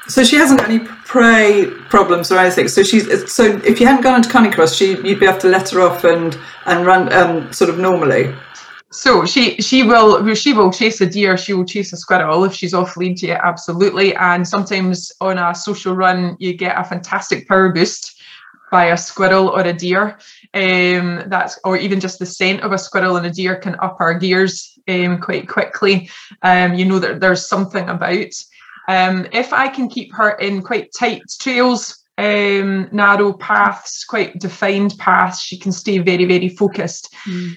So 0.08 0.24
she 0.24 0.36
hasn't 0.36 0.60
got 0.60 0.70
any 0.70 0.80
prey 0.80 1.66
problems 1.90 2.32
or 2.32 2.38
anything. 2.38 2.68
So 2.68 2.84
she's 2.84 3.32
so 3.32 3.60
if 3.64 3.80
you 3.80 3.88
hadn't 3.88 4.04
gone 4.04 4.18
into 4.18 4.30
Canicross, 4.30 4.78
she 4.78 4.92
you'd 5.08 5.20
be 5.20 5.26
able 5.26 5.40
to 5.40 5.50
let 5.50 5.70
her 5.72 5.82
off 5.82 6.04
and 6.04 6.38
and 6.66 6.86
run 6.86 7.12
um, 7.12 7.52
sort 7.52 7.70
of 7.70 7.80
normally. 7.80 8.34
So 8.92 9.26
she 9.26 9.58
she 9.58 9.84
will 9.84 10.34
she 10.36 10.54
will 10.54 10.72
chase 10.72 11.02
a 11.02 11.06
deer, 11.06 11.38
she 11.38 11.54
will 11.54 11.66
chase 11.66 11.92
a 11.92 11.98
squirrel 11.98 12.46
if 12.46 12.54
she's 12.54 12.74
off 12.74 12.96
lead, 12.96 13.22
yeah, 13.22 13.42
absolutely. 13.44 14.16
And 14.16 14.48
sometimes 14.48 15.12
on 15.20 15.38
a 15.38 15.54
social 15.54 15.96
run, 15.96 16.38
you 16.40 16.54
get 16.54 16.80
a 16.80 16.84
fantastic 16.84 17.48
power 17.48 17.74
boost 17.74 18.16
by 18.72 18.86
a 18.86 18.98
squirrel 18.98 19.50
or 19.50 19.62
a 19.62 19.74
deer. 19.74 20.18
Um, 20.54 21.24
that's 21.28 21.60
or 21.64 21.78
even 21.78 22.00
just 22.00 22.20
the 22.20 22.26
scent 22.26 22.62
of 22.62 22.72
a 22.72 22.78
squirrel 22.78 23.18
and 23.18 23.26
a 23.26 23.32
deer 23.32 23.56
can 23.56 23.76
up 23.82 23.98
our 24.00 24.14
gears 24.14 24.78
um, 24.88 25.20
quite 25.20 25.50
quickly. 25.50 26.10
Um, 26.42 26.74
you 26.76 26.86
know 26.86 27.00
that 27.00 27.20
there's 27.20 27.48
something 27.48 27.90
about. 27.90 28.34
Um, 28.88 29.28
if 29.32 29.54
I 29.54 29.68
can 29.68 29.90
keep 29.90 30.14
her 30.14 30.32
in 30.32 30.62
quite 30.62 30.92
tight 30.98 31.22
trails, 31.40 32.04
um, 32.18 32.88
narrow 32.92 33.34
paths, 33.34 34.06
quite 34.06 34.40
defined 34.40 34.96
paths, 34.98 35.42
she 35.42 35.58
can 35.58 35.72
stay 35.72 35.98
very, 35.98 36.26
very 36.26 36.50
focused 36.50 37.14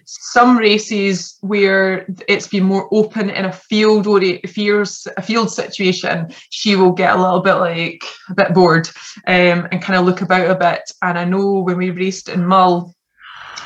some 0.07 0.57
races 0.57 1.37
where 1.41 2.07
it's 2.29 2.47
been 2.47 2.65
more 2.65 2.89
open 2.93 3.31
in 3.31 3.45
a 3.45 3.53
field 3.53 4.07
or 4.07 4.23
a 4.23 4.41
fears 4.43 5.07
a 5.17 5.23
field 5.23 5.51
situation, 5.51 6.29
she 6.51 6.77
will 6.77 6.93
get 6.93 7.17
a 7.17 7.21
little 7.21 7.41
bit 7.41 7.55
like 7.55 8.03
a 8.31 8.35
bit 8.35 8.55
bored 8.55 8.89
um, 9.27 9.69
and 9.71 9.83
kind 9.83 9.99
of 9.99 10.07
look 10.07 10.21
about 10.21 10.51
a 10.51 10.55
bit. 10.55 10.83
And 11.03 11.19
I 11.19 11.25
know 11.25 11.61
when 11.61 11.77
we 11.77 11.91
raced 11.91 12.29
in 12.29 12.47
Mull 12.47 12.95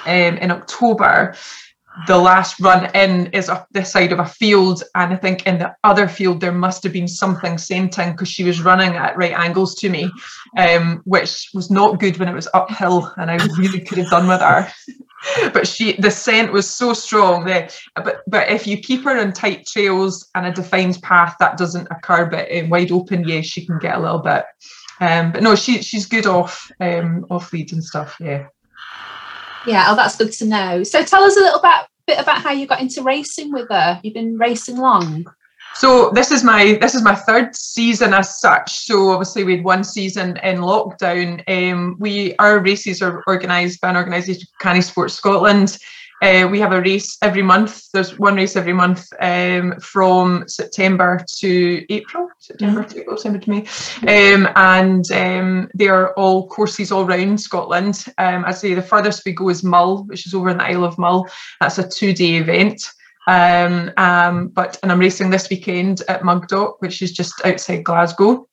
um, 0.06 0.36
in 0.38 0.50
October, 0.50 1.34
the 2.06 2.18
last 2.18 2.58
run 2.60 2.90
in 2.94 3.26
is 3.28 3.48
up 3.48 3.68
this 3.70 3.92
side 3.92 4.12
of 4.12 4.18
a 4.18 4.26
field, 4.26 4.82
and 4.94 5.12
I 5.12 5.16
think 5.16 5.46
in 5.46 5.58
the 5.58 5.74
other 5.84 6.08
field 6.08 6.40
there 6.40 6.52
must 6.52 6.82
have 6.82 6.92
been 6.92 7.08
something 7.08 7.58
scenting 7.58 8.12
because 8.12 8.28
she 8.28 8.44
was 8.44 8.62
running 8.62 8.96
at 8.96 9.16
right 9.16 9.32
angles 9.32 9.74
to 9.76 9.90
me, 9.90 10.10
um, 10.56 11.02
which 11.04 11.50
was 11.54 11.70
not 11.70 12.00
good 12.00 12.18
when 12.18 12.28
it 12.28 12.34
was 12.34 12.48
uphill, 12.54 13.12
and 13.16 13.30
I 13.30 13.36
really 13.58 13.80
could 13.80 13.98
have 13.98 14.10
done 14.10 14.28
with 14.28 14.40
her. 14.40 14.68
But 15.52 15.68
she 15.68 15.92
the 15.92 16.10
scent 16.10 16.52
was 16.52 16.68
so 16.68 16.92
strong 16.92 17.44
that 17.44 17.78
but 17.94 18.22
but 18.26 18.50
if 18.50 18.66
you 18.66 18.76
keep 18.78 19.04
her 19.04 19.20
on 19.20 19.32
tight 19.32 19.64
trails 19.68 20.28
and 20.34 20.46
a 20.46 20.52
defined 20.52 21.00
path 21.00 21.36
that 21.38 21.56
doesn't 21.56 21.86
occur 21.92 22.26
but 22.26 22.48
in 22.48 22.68
wide 22.68 22.90
open 22.90 23.22
yes 23.28 23.46
she 23.46 23.64
can 23.64 23.78
get 23.78 23.94
a 23.94 24.00
little 24.00 24.18
bit. 24.18 24.44
Um 25.00 25.30
but 25.30 25.44
no 25.44 25.54
she 25.54 25.80
she's 25.80 26.06
good 26.06 26.26
off 26.26 26.72
um 26.80 27.24
off 27.30 27.52
lead 27.52 27.72
and 27.72 27.84
stuff 27.84 28.16
yeah 28.18 28.48
Yeah, 29.66 29.86
oh, 29.88 29.96
that's 29.96 30.16
good 30.16 30.32
to 30.32 30.44
know. 30.46 30.82
So 30.82 31.04
tell 31.04 31.22
us 31.22 31.36
a 31.36 31.40
little 31.40 31.60
bit, 31.60 31.72
bit 32.06 32.18
about 32.18 32.42
how 32.42 32.52
you 32.52 32.66
got 32.66 32.80
into 32.80 33.02
racing 33.02 33.52
with 33.52 33.68
her. 33.70 34.00
You've 34.02 34.14
been 34.14 34.38
racing 34.38 34.76
long. 34.76 35.26
So 35.74 36.10
this 36.10 36.30
is 36.30 36.44
my 36.44 36.76
this 36.80 36.94
is 36.94 37.02
my 37.02 37.14
third 37.14 37.56
season 37.56 38.12
as 38.12 38.38
such. 38.38 38.72
So 38.80 39.10
obviously 39.10 39.44
we 39.44 39.56
had 39.56 39.64
one 39.64 39.84
season 39.84 40.36
in 40.42 40.58
lockdown. 40.58 41.42
Um, 41.48 41.96
we 41.98 42.36
our 42.36 42.58
races 42.58 43.00
are 43.00 43.22
organised 43.26 43.80
by 43.80 43.90
an 43.90 43.96
organisation, 43.96 44.46
CaniSports 44.60 45.12
Scotland. 45.12 45.78
Uh, 46.22 46.46
we 46.48 46.60
have 46.60 46.72
a 46.72 46.80
race 46.80 47.18
every 47.20 47.42
month. 47.42 47.90
There's 47.92 48.16
one 48.16 48.36
race 48.36 48.54
every 48.54 48.72
month 48.72 49.12
um, 49.20 49.74
from 49.80 50.44
September 50.46 51.18
to 51.38 51.84
April, 51.92 52.28
September 52.38 52.84
to 52.84 53.00
April, 53.00 53.16
September 53.16 53.40
to 53.40 53.50
May. 53.50 54.32
Um, 54.32 54.48
and 54.54 55.10
um, 55.10 55.68
they 55.74 55.88
are 55.88 56.14
all 56.14 56.46
courses 56.46 56.92
all 56.92 57.04
round 57.04 57.40
Scotland. 57.40 58.04
Um, 58.18 58.44
I 58.44 58.52
say 58.52 58.72
the 58.74 58.82
furthest 58.82 59.24
we 59.26 59.32
go 59.32 59.48
is 59.48 59.64
Mull, 59.64 60.04
which 60.04 60.24
is 60.24 60.32
over 60.32 60.50
in 60.50 60.58
the 60.58 60.64
Isle 60.64 60.84
of 60.84 60.96
Mull. 60.96 61.28
That's 61.60 61.78
a 61.78 61.88
two 61.88 62.12
day 62.12 62.36
event. 62.36 62.88
Um, 63.26 63.90
um, 63.96 64.48
but 64.48 64.78
and 64.84 64.92
I'm 64.92 65.00
racing 65.00 65.30
this 65.30 65.50
weekend 65.50 66.02
at 66.08 66.22
Mugdock, 66.22 66.76
which 66.78 67.02
is 67.02 67.12
just 67.12 67.34
outside 67.44 67.82
Glasgow 67.82 68.46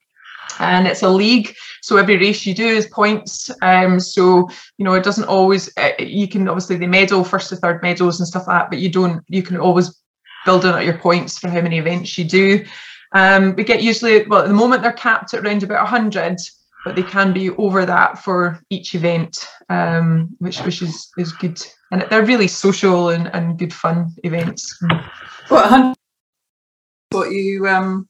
and 0.59 0.87
it's 0.87 1.03
a 1.03 1.09
league 1.09 1.53
so 1.81 1.97
every 1.97 2.17
race 2.17 2.45
you 2.45 2.53
do 2.53 2.67
is 2.67 2.87
points 2.87 3.49
um, 3.61 3.99
so 3.99 4.49
you 4.77 4.85
know 4.85 4.93
it 4.93 5.03
doesn't 5.03 5.25
always 5.25 5.69
uh, 5.77 5.91
you 5.99 6.27
can 6.27 6.47
obviously 6.47 6.77
the 6.77 6.87
medal 6.87 7.23
first 7.23 7.49
to 7.49 7.55
third 7.55 7.81
medals 7.81 8.19
and 8.19 8.27
stuff 8.27 8.47
like 8.47 8.57
that 8.57 8.69
but 8.69 8.79
you 8.79 8.89
don't 8.89 9.23
you 9.27 9.43
can 9.43 9.57
always 9.57 9.99
build 10.45 10.65
on 10.65 10.83
your 10.83 10.97
points 10.97 11.37
for 11.37 11.49
how 11.49 11.61
many 11.61 11.77
events 11.77 12.17
you 12.17 12.25
do. 12.25 12.65
Um, 13.13 13.55
we 13.55 13.63
get 13.63 13.83
usually 13.83 14.25
well 14.25 14.41
at 14.41 14.47
the 14.47 14.53
moment 14.53 14.83
they're 14.83 14.93
capped 14.93 15.33
at 15.33 15.43
around 15.43 15.63
about 15.63 15.83
100 15.83 16.37
but 16.85 16.95
they 16.95 17.03
can 17.03 17.33
be 17.33 17.49
over 17.51 17.85
that 17.85 18.19
for 18.19 18.59
each 18.69 18.95
event 18.95 19.47
um, 19.69 20.29
which 20.39 20.59
which 20.61 20.81
is 20.81 21.09
is 21.17 21.31
good. 21.33 21.61
And 21.91 22.05
they're 22.09 22.25
really 22.25 22.47
social 22.47 23.09
and, 23.09 23.27
and 23.33 23.57
good 23.57 23.73
fun 23.73 24.13
events. 24.23 24.77
What 25.49 25.97
what 27.11 27.31
you 27.31 27.67
um 27.67 28.08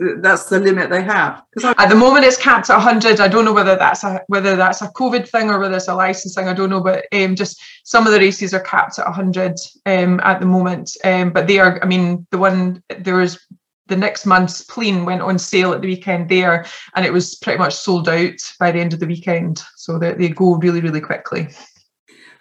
that's 0.00 0.46
the 0.46 0.58
limit 0.58 0.90
they 0.90 1.02
have. 1.02 1.42
At 1.62 1.88
the 1.88 1.94
moment, 1.94 2.24
it's 2.24 2.36
capped 2.36 2.70
at 2.70 2.76
100. 2.76 3.20
I 3.20 3.28
don't 3.28 3.44
know 3.44 3.52
whether 3.52 3.76
that's 3.76 4.02
a 4.02 4.20
whether 4.26 4.56
that's 4.56 4.82
a 4.82 4.88
COVID 4.88 5.28
thing 5.28 5.50
or 5.50 5.58
whether 5.58 5.76
it's 5.76 5.88
a 5.88 5.94
licensing. 5.94 6.48
I 6.48 6.52
don't 6.52 6.70
know, 6.70 6.80
but 6.80 7.06
um, 7.12 7.36
just 7.36 7.62
some 7.84 8.06
of 8.06 8.12
the 8.12 8.18
races 8.18 8.52
are 8.54 8.60
capped 8.60 8.98
at 8.98 9.06
100 9.06 9.56
um, 9.86 10.20
at 10.20 10.40
the 10.40 10.46
moment. 10.46 10.90
Um, 11.04 11.30
but 11.30 11.46
they 11.46 11.58
are. 11.58 11.82
I 11.82 11.86
mean, 11.86 12.26
the 12.30 12.38
one 12.38 12.82
there 12.98 13.16
was 13.16 13.38
the 13.86 13.96
next 13.96 14.26
month's 14.26 14.62
plane 14.62 15.04
went 15.04 15.22
on 15.22 15.38
sale 15.38 15.72
at 15.72 15.80
the 15.80 15.88
weekend 15.88 16.28
there, 16.28 16.66
and 16.94 17.06
it 17.06 17.12
was 17.12 17.36
pretty 17.36 17.58
much 17.58 17.74
sold 17.74 18.08
out 18.08 18.54
by 18.58 18.72
the 18.72 18.80
end 18.80 18.94
of 18.94 19.00
the 19.00 19.06
weekend. 19.06 19.62
So 19.76 19.98
they, 19.98 20.14
they 20.14 20.28
go 20.30 20.56
really, 20.56 20.80
really 20.80 21.00
quickly. 21.00 21.48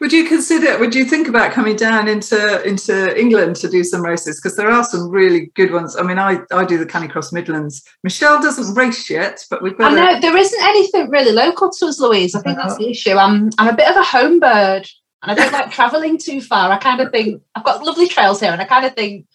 Would 0.03 0.11
you 0.11 0.27
consider? 0.27 0.77
Would 0.79 0.93
you 0.93 1.05
think 1.05 1.29
about 1.29 1.53
coming 1.53 1.77
down 1.77 2.09
into 2.09 2.61
into 2.67 3.17
England 3.17 3.55
to 3.55 3.69
do 3.69 3.85
some 3.85 4.03
races? 4.03 4.37
Because 4.37 4.57
there 4.57 4.69
are 4.69 4.83
some 4.83 5.09
really 5.09 5.49
good 5.55 5.71
ones. 5.71 5.95
I 5.95 6.01
mean, 6.03 6.19
I 6.19 6.39
I 6.51 6.65
do 6.65 6.77
the 6.77 6.85
Canicross 6.85 7.31
Midlands. 7.31 7.81
Michelle 8.03 8.41
doesn't 8.41 8.75
race 8.75 9.09
yet, 9.09 9.45
but 9.49 9.63
we've 9.63 9.77
got. 9.77 9.93
I 9.93 9.95
know 9.95 10.19
there 10.19 10.35
isn't 10.35 10.61
anything 10.61 11.09
really 11.09 11.31
local 11.31 11.69
to 11.69 11.85
us, 11.85 12.01
Louise. 12.01 12.35
I 12.35 12.41
think 12.41 12.57
that's 12.57 12.75
the 12.75 12.89
issue. 12.89 13.13
I'm 13.13 13.49
I'm 13.57 13.69
a 13.69 13.77
bit 13.77 13.87
of 13.87 13.95
a 13.95 14.03
home 14.03 14.41
bird, 14.41 14.89
and 15.21 15.31
I 15.31 15.35
don't 15.35 15.53
like 15.53 15.71
travelling 15.71 16.17
too 16.17 16.41
far. 16.41 16.69
I 16.69 16.79
kind 16.79 16.99
of 16.99 17.09
think 17.09 17.41
I've 17.55 17.63
got 17.63 17.85
lovely 17.85 18.09
trails 18.09 18.41
here, 18.41 18.51
and 18.51 18.61
I 18.61 18.65
kind 18.65 18.85
of 18.85 18.95
think, 18.95 19.25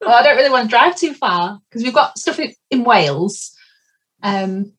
well, 0.00 0.14
I 0.14 0.22
don't 0.22 0.36
really 0.36 0.50
want 0.50 0.70
to 0.70 0.70
drive 0.70 0.94
too 0.94 1.14
far 1.14 1.58
because 1.68 1.82
we've 1.82 1.92
got 1.92 2.20
stuff 2.20 2.38
in, 2.38 2.54
in 2.70 2.84
Wales, 2.84 3.50
um, 4.22 4.74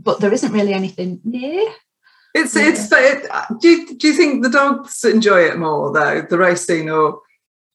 but 0.00 0.20
there 0.20 0.32
isn't 0.32 0.52
really 0.52 0.72
anything 0.72 1.20
near. 1.24 1.62
It's 2.34 2.56
yeah. 2.56 2.68
it's. 2.68 2.88
It, 2.90 3.60
do 3.60 3.68
you 3.68 3.96
do 3.96 4.08
you 4.08 4.14
think 4.14 4.42
the 4.42 4.50
dogs 4.50 5.04
enjoy 5.04 5.44
it 5.44 5.58
more 5.58 5.92
though 5.92 6.22
the 6.22 6.38
racing 6.38 6.90
or? 6.90 7.20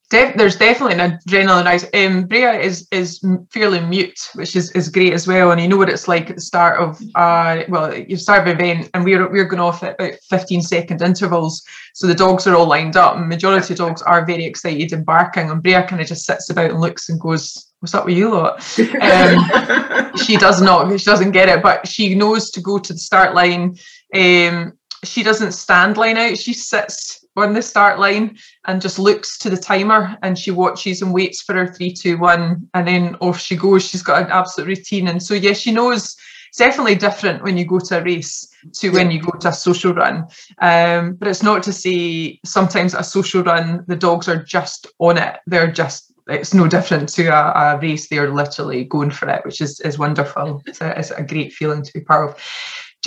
Def, 0.10 0.38
there's 0.38 0.56
definitely 0.56 0.98
an 0.98 1.20
adrenaline 1.28 1.66
rise. 1.66 1.86
Um, 1.94 2.28
Brea 2.28 2.64
is 2.64 2.88
is 2.92 3.22
fairly 3.52 3.82
mute, 3.82 4.18
which 4.36 4.56
is, 4.56 4.72
is 4.72 4.88
great 4.88 5.12
as 5.12 5.28
well. 5.28 5.52
And 5.52 5.60
you 5.60 5.68
know 5.68 5.76
what 5.76 5.90
it's 5.90 6.08
like 6.08 6.30
at 6.30 6.38
the 6.38 6.42
start 6.42 6.80
of 6.80 7.02
uh 7.16 7.64
well, 7.68 7.94
you 7.94 8.16
start 8.16 8.48
of 8.48 8.56
event, 8.56 8.90
and 8.94 9.04
we're 9.04 9.30
we're 9.30 9.44
going 9.44 9.60
off 9.60 9.84
at 9.84 9.96
about 9.96 10.14
15 10.30 10.62
second 10.62 11.02
intervals. 11.02 11.62
So 11.94 12.08
the 12.08 12.16
dogs 12.16 12.48
are 12.48 12.56
all 12.56 12.68
lined 12.68 12.96
up, 12.96 13.18
and 13.18 13.28
majority 13.28 13.74
of 13.74 13.80
dogs 13.80 14.02
are 14.02 14.26
very 14.26 14.46
excited 14.46 14.94
and 14.94 15.06
barking. 15.06 15.50
And 15.50 15.62
Brea 15.62 15.84
kind 15.84 16.00
of 16.00 16.08
just 16.08 16.26
sits 16.26 16.50
about 16.50 16.72
and 16.72 16.80
looks 16.80 17.10
and 17.10 17.20
goes, 17.20 17.74
"What's 17.82 17.94
up 17.94 18.06
with 18.06 18.16
you 18.16 18.32
lot?" 18.32 18.64
Um, 19.02 20.16
she 20.16 20.38
does 20.38 20.62
not. 20.62 20.98
She 20.98 21.06
doesn't 21.06 21.32
get 21.32 21.50
it, 21.50 21.62
but 21.62 21.86
she 21.86 22.16
knows 22.16 22.50
to 22.52 22.62
go 22.62 22.80
to 22.80 22.94
the 22.94 23.00
start 23.00 23.36
line. 23.36 23.78
Um, 24.14 24.74
she 25.04 25.24
doesn't 25.24 25.52
stand 25.52 25.98
line 25.98 26.18
out. 26.18 26.38
She 26.38 26.54
sits 26.54 27.26
on 27.36 27.54
the 27.54 27.62
start 27.62 28.00
line 28.00 28.38
and 28.66 28.82
just 28.82 28.98
looks 28.98 29.38
to 29.40 29.50
the 29.50 29.58
timer 29.58 30.18
and 30.24 30.38
she 30.38 30.52
watches 30.52 31.02
and 31.02 31.14
waits 31.14 31.42
for 31.42 31.54
her 31.54 31.72
three, 31.72 31.94
two, 31.94 32.18
one, 32.18 32.68
and 32.74 32.88
then 32.88 33.16
off 33.16 33.40
she 33.40 33.56
goes. 33.56 33.88
She's 33.88 34.02
got 34.02 34.24
an 34.24 34.32
absolute 34.32 34.68
routine. 34.68 35.08
And 35.08 35.22
so, 35.22 35.36
yeah, 35.36 35.54
she 35.54 35.72
knows 35.72 36.18
it's 36.48 36.58
definitely 36.58 36.96
different 36.96 37.44
when 37.44 37.58
you 37.58 37.66
go 37.66 37.80
to 37.80 38.00
a 38.00 38.04
race 38.04 38.48
to 38.74 38.90
when 38.90 39.12
you 39.12 39.22
go 39.22 39.38
to 39.38 39.50
a 39.50 39.54
social 39.54 39.94
run. 39.94 40.26
Um, 40.60 41.14
but 41.14 41.28
it's 41.28 41.44
not 41.44 41.62
to 41.64 41.74
say 41.74 42.40
sometimes 42.46 42.94
a 42.94 43.04
social 43.04 43.44
run, 43.44 43.84
the 43.88 43.96
dogs 43.96 44.28
are 44.28 44.42
just 44.44 44.88
on 45.00 45.18
it. 45.18 45.38
They're 45.46 45.72
just, 45.72 46.12
it's 46.28 46.54
no 46.54 46.68
different 46.68 47.10
to 47.10 47.28
a, 47.28 47.76
a 47.76 47.80
race. 47.80 48.08
They're 48.08 48.34
literally 48.34 48.86
going 48.86 49.12
for 49.12 49.30
it, 49.30 49.46
which 49.46 49.62
is, 49.62 49.80
is 49.82 50.00
wonderful. 50.00 50.64
It's 50.66 50.82
a, 50.82 50.98
it's 50.98 51.12
a 51.12 51.22
great 51.22 51.54
feeling 51.54 51.84
to 51.84 51.94
be 51.94 52.02
part 52.02 52.30
of 52.30 52.42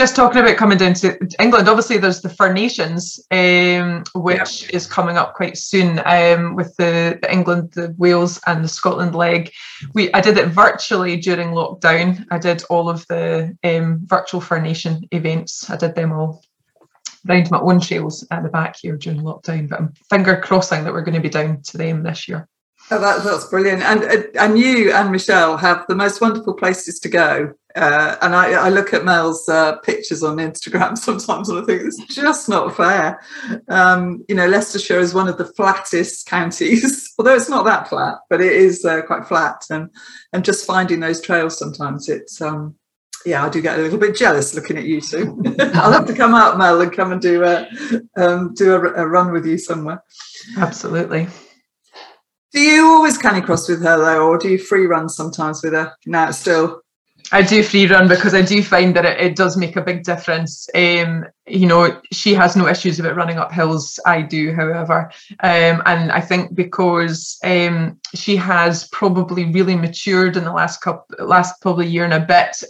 just 0.00 0.16
talking 0.16 0.40
about 0.40 0.56
coming 0.56 0.78
down 0.78 0.94
to 0.94 1.18
England, 1.38 1.68
obviously 1.68 1.98
there's 1.98 2.22
the 2.22 2.30
Fur 2.30 2.50
Nations, 2.50 3.20
um, 3.30 4.02
which 4.14 4.62
yeah. 4.62 4.76
is 4.76 4.86
coming 4.86 5.18
up 5.18 5.34
quite 5.34 5.58
soon 5.58 6.00
um, 6.06 6.56
with 6.56 6.74
the, 6.76 7.18
the, 7.20 7.30
England, 7.30 7.72
the 7.72 7.94
Wales, 7.98 8.40
and 8.46 8.64
the 8.64 8.68
Scotland 8.68 9.14
leg. 9.14 9.52
We 9.92 10.10
I 10.14 10.22
did 10.22 10.38
it 10.38 10.48
virtually 10.48 11.18
during 11.18 11.48
lockdown. 11.48 12.24
I 12.30 12.38
did 12.38 12.62
all 12.70 12.88
of 12.88 13.06
the 13.08 13.54
um, 13.62 14.00
virtual 14.06 14.40
Fur 14.40 14.58
Nation 14.58 15.06
events. 15.12 15.68
I 15.68 15.76
did 15.76 15.94
them 15.94 16.12
all 16.12 16.42
round 17.26 17.50
my 17.50 17.60
own 17.60 17.78
trails 17.78 18.26
at 18.30 18.42
the 18.42 18.48
back 18.48 18.76
here 18.80 18.96
during 18.96 19.20
lockdown. 19.20 19.68
But 19.68 19.80
I'm 19.80 19.92
finger 20.08 20.40
crossing 20.40 20.82
that 20.84 20.94
we're 20.94 21.02
going 21.02 21.14
to 21.14 21.20
be 21.20 21.28
down 21.28 21.60
to 21.64 21.76
them 21.76 22.02
this 22.02 22.26
year. 22.26 22.48
Oh, 22.90 22.98
that, 22.98 23.22
that's 23.22 23.44
brilliant. 23.48 23.82
And 23.82 24.02
uh, 24.02 24.22
and 24.40 24.58
you 24.58 24.92
and 24.92 25.12
Michelle 25.12 25.58
have 25.58 25.84
the 25.88 25.94
most 25.94 26.22
wonderful 26.22 26.54
places 26.54 26.98
to 27.00 27.10
go. 27.10 27.52
Uh, 27.76 28.16
and 28.22 28.34
I, 28.34 28.52
I, 28.52 28.68
look 28.68 28.92
at 28.92 29.04
Mel's 29.04 29.48
uh, 29.48 29.76
pictures 29.78 30.22
on 30.22 30.38
Instagram 30.38 30.98
sometimes 30.98 31.48
and 31.48 31.60
I 31.60 31.64
think 31.64 31.82
it's 31.82 32.04
just 32.14 32.48
not 32.48 32.76
fair. 32.76 33.20
Um, 33.68 34.24
you 34.28 34.34
know, 34.34 34.48
Leicestershire 34.48 34.98
is 34.98 35.14
one 35.14 35.28
of 35.28 35.38
the 35.38 35.44
flattest 35.44 36.26
counties, 36.26 37.12
although 37.18 37.34
it's 37.34 37.48
not 37.48 37.64
that 37.66 37.88
flat, 37.88 38.18
but 38.28 38.40
it 38.40 38.52
is 38.52 38.84
uh, 38.84 39.02
quite 39.02 39.26
flat. 39.26 39.62
And 39.70 39.90
and 40.32 40.44
just 40.44 40.66
finding 40.66 41.00
those 41.00 41.20
trails 41.20 41.58
sometimes, 41.58 42.08
it's 42.08 42.40
um, 42.40 42.74
yeah, 43.24 43.44
I 43.44 43.48
do 43.48 43.60
get 43.60 43.78
a 43.78 43.82
little 43.82 43.98
bit 43.98 44.16
jealous 44.16 44.54
looking 44.54 44.76
at 44.76 44.84
you 44.84 45.00
two. 45.00 45.40
I'll 45.74 45.92
have 45.92 46.06
to 46.06 46.14
come 46.14 46.34
out, 46.34 46.58
Mel, 46.58 46.80
and 46.80 46.92
come 46.92 47.12
and 47.12 47.20
do 47.20 47.44
a 47.44 47.68
um, 48.16 48.54
do 48.54 48.74
a, 48.74 49.04
a 49.04 49.06
run 49.06 49.32
with 49.32 49.46
you 49.46 49.58
somewhere. 49.58 50.02
Absolutely. 50.56 51.28
Do 52.52 52.60
you 52.60 52.86
always 52.86 53.16
canicross 53.16 53.68
with 53.68 53.82
her 53.82 53.96
though, 53.96 54.26
or 54.26 54.38
do 54.38 54.48
you 54.48 54.58
free 54.58 54.86
run 54.86 55.08
sometimes 55.08 55.62
with 55.62 55.74
her 55.74 55.94
now 56.06 56.30
still? 56.32 56.82
I 57.32 57.42
do 57.42 57.62
free 57.62 57.86
run 57.86 58.08
because 58.08 58.34
I 58.34 58.42
do 58.42 58.62
find 58.62 58.94
that 58.96 59.04
it, 59.04 59.20
it 59.20 59.36
does 59.36 59.56
make 59.56 59.76
a 59.76 59.82
big 59.82 60.02
difference. 60.02 60.68
Um, 60.74 61.24
you 61.46 61.66
know, 61.66 62.00
she 62.12 62.34
has 62.34 62.56
no 62.56 62.66
issues 62.66 62.98
about 62.98 63.16
running 63.16 63.38
up 63.38 63.52
hills. 63.52 64.00
I 64.04 64.22
do, 64.22 64.52
however, 64.52 65.10
um, 65.40 65.82
and 65.86 66.10
I 66.10 66.20
think 66.20 66.54
because 66.54 67.38
um, 67.44 68.00
she 68.14 68.36
has 68.36 68.88
probably 68.88 69.52
really 69.52 69.76
matured 69.76 70.36
in 70.36 70.44
the 70.44 70.52
last 70.52 70.80
couple, 70.80 71.24
last 71.24 71.60
probably 71.60 71.86
year 71.86 72.04
and 72.04 72.14
a 72.14 72.20
bit 72.20 72.62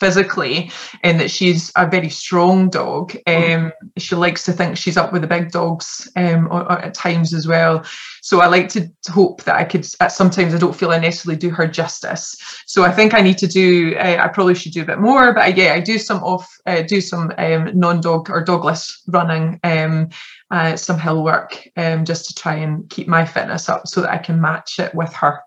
physically 0.00 0.70
and 1.02 1.18
that 1.20 1.30
she's 1.30 1.72
a 1.76 1.88
very 1.88 2.10
strong 2.10 2.68
dog. 2.68 3.16
Um, 3.26 3.72
she 3.96 4.14
likes 4.14 4.44
to 4.44 4.52
think 4.52 4.76
she's 4.76 4.96
up 4.96 5.12
with 5.12 5.22
the 5.22 5.28
big 5.28 5.50
dogs 5.50 6.10
um, 6.16 6.46
or, 6.46 6.62
or 6.62 6.78
at 6.80 6.94
times 6.94 7.32
as 7.32 7.46
well. 7.46 7.84
So 8.22 8.40
I 8.40 8.46
like 8.46 8.68
to 8.70 8.90
hope 9.08 9.44
that 9.44 9.56
I 9.56 9.64
could, 9.64 9.84
sometimes 9.84 10.54
I 10.54 10.58
don't 10.58 10.74
feel 10.74 10.90
I 10.90 10.98
necessarily 10.98 11.38
do 11.38 11.50
her 11.50 11.66
justice. 11.66 12.36
So 12.66 12.84
I 12.84 12.92
think 12.92 13.14
I 13.14 13.20
need 13.20 13.38
to 13.38 13.46
do, 13.46 13.96
uh, 13.96 14.18
I 14.20 14.28
probably 14.28 14.54
should 14.54 14.72
do 14.72 14.82
a 14.82 14.86
bit 14.86 14.98
more, 14.98 15.32
but 15.32 15.42
I, 15.42 15.48
yeah, 15.48 15.72
I 15.74 15.80
do 15.80 15.98
some 15.98 16.22
off, 16.22 16.48
uh, 16.66 16.82
do 16.82 17.00
some 17.00 17.32
um, 17.38 17.70
non-dog 17.78 18.28
or 18.30 18.44
dogless 18.44 19.00
running, 19.06 19.60
um, 19.64 20.08
uh, 20.50 20.76
some 20.76 20.98
hill 20.98 21.24
work, 21.24 21.68
um, 21.76 22.04
just 22.04 22.26
to 22.26 22.34
try 22.34 22.54
and 22.54 22.88
keep 22.90 23.08
my 23.08 23.24
fitness 23.24 23.68
up 23.68 23.86
so 23.86 24.00
that 24.00 24.10
I 24.10 24.18
can 24.18 24.40
match 24.40 24.78
it 24.78 24.94
with 24.94 25.12
her. 25.14 25.40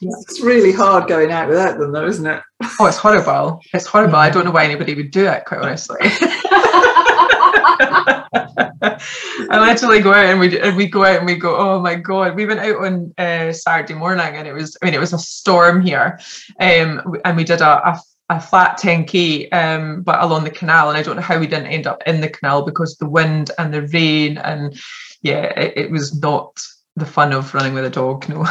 Yeah. 0.00 0.10
It's 0.20 0.40
really 0.40 0.72
hard 0.72 1.08
going 1.08 1.30
out 1.32 1.48
without 1.48 1.78
them, 1.78 1.92
though, 1.92 2.06
isn't 2.06 2.26
it? 2.26 2.42
Oh, 2.78 2.86
it's 2.86 2.96
horrible. 2.96 3.60
It's 3.74 3.86
horrible. 3.86 4.16
I 4.16 4.30
don't 4.30 4.44
know 4.44 4.50
why 4.50 4.64
anybody 4.64 4.94
would 4.94 5.10
do 5.10 5.26
it, 5.26 5.44
quite 5.44 5.60
honestly. 5.60 5.98
I 9.50 9.66
literally 9.66 10.00
go 10.00 10.12
out 10.12 10.26
and 10.26 10.38
we 10.38 10.60
and 10.60 10.76
we 10.76 10.86
go 10.86 11.04
out 11.04 11.18
and 11.18 11.26
we 11.26 11.34
go. 11.36 11.56
Oh 11.56 11.80
my 11.80 11.94
god! 11.94 12.36
We 12.36 12.46
went 12.46 12.60
out 12.60 12.84
on 12.84 13.12
uh, 13.18 13.52
Saturday 13.52 13.94
morning 13.94 14.36
and 14.36 14.46
it 14.46 14.52
was. 14.52 14.76
I 14.80 14.84
mean, 14.84 14.94
it 14.94 15.00
was 15.00 15.12
a 15.12 15.18
storm 15.18 15.80
here, 15.82 16.20
um, 16.60 17.16
and 17.24 17.36
we 17.36 17.44
did 17.44 17.60
a, 17.60 17.88
a 17.88 18.00
a 18.30 18.40
flat 18.40 18.78
10k 18.78 19.52
um, 19.54 20.02
but 20.02 20.22
along 20.22 20.44
the 20.44 20.50
canal 20.50 20.90
and 20.90 20.98
i 20.98 21.02
don't 21.02 21.16
know 21.16 21.22
how 21.22 21.38
we 21.38 21.46
didn't 21.46 21.68
end 21.68 21.86
up 21.86 22.02
in 22.06 22.20
the 22.20 22.28
canal 22.28 22.62
because 22.62 22.94
the 22.96 23.08
wind 23.08 23.50
and 23.58 23.72
the 23.72 23.86
rain 23.86 24.36
and 24.36 24.78
yeah 25.22 25.44
it, 25.58 25.72
it 25.76 25.90
was 25.90 26.20
not 26.20 26.60
the 26.98 27.06
fun 27.06 27.32
of 27.32 27.52
running 27.54 27.74
with 27.74 27.84
a 27.84 27.90
dog 27.90 28.28
no 28.28 28.44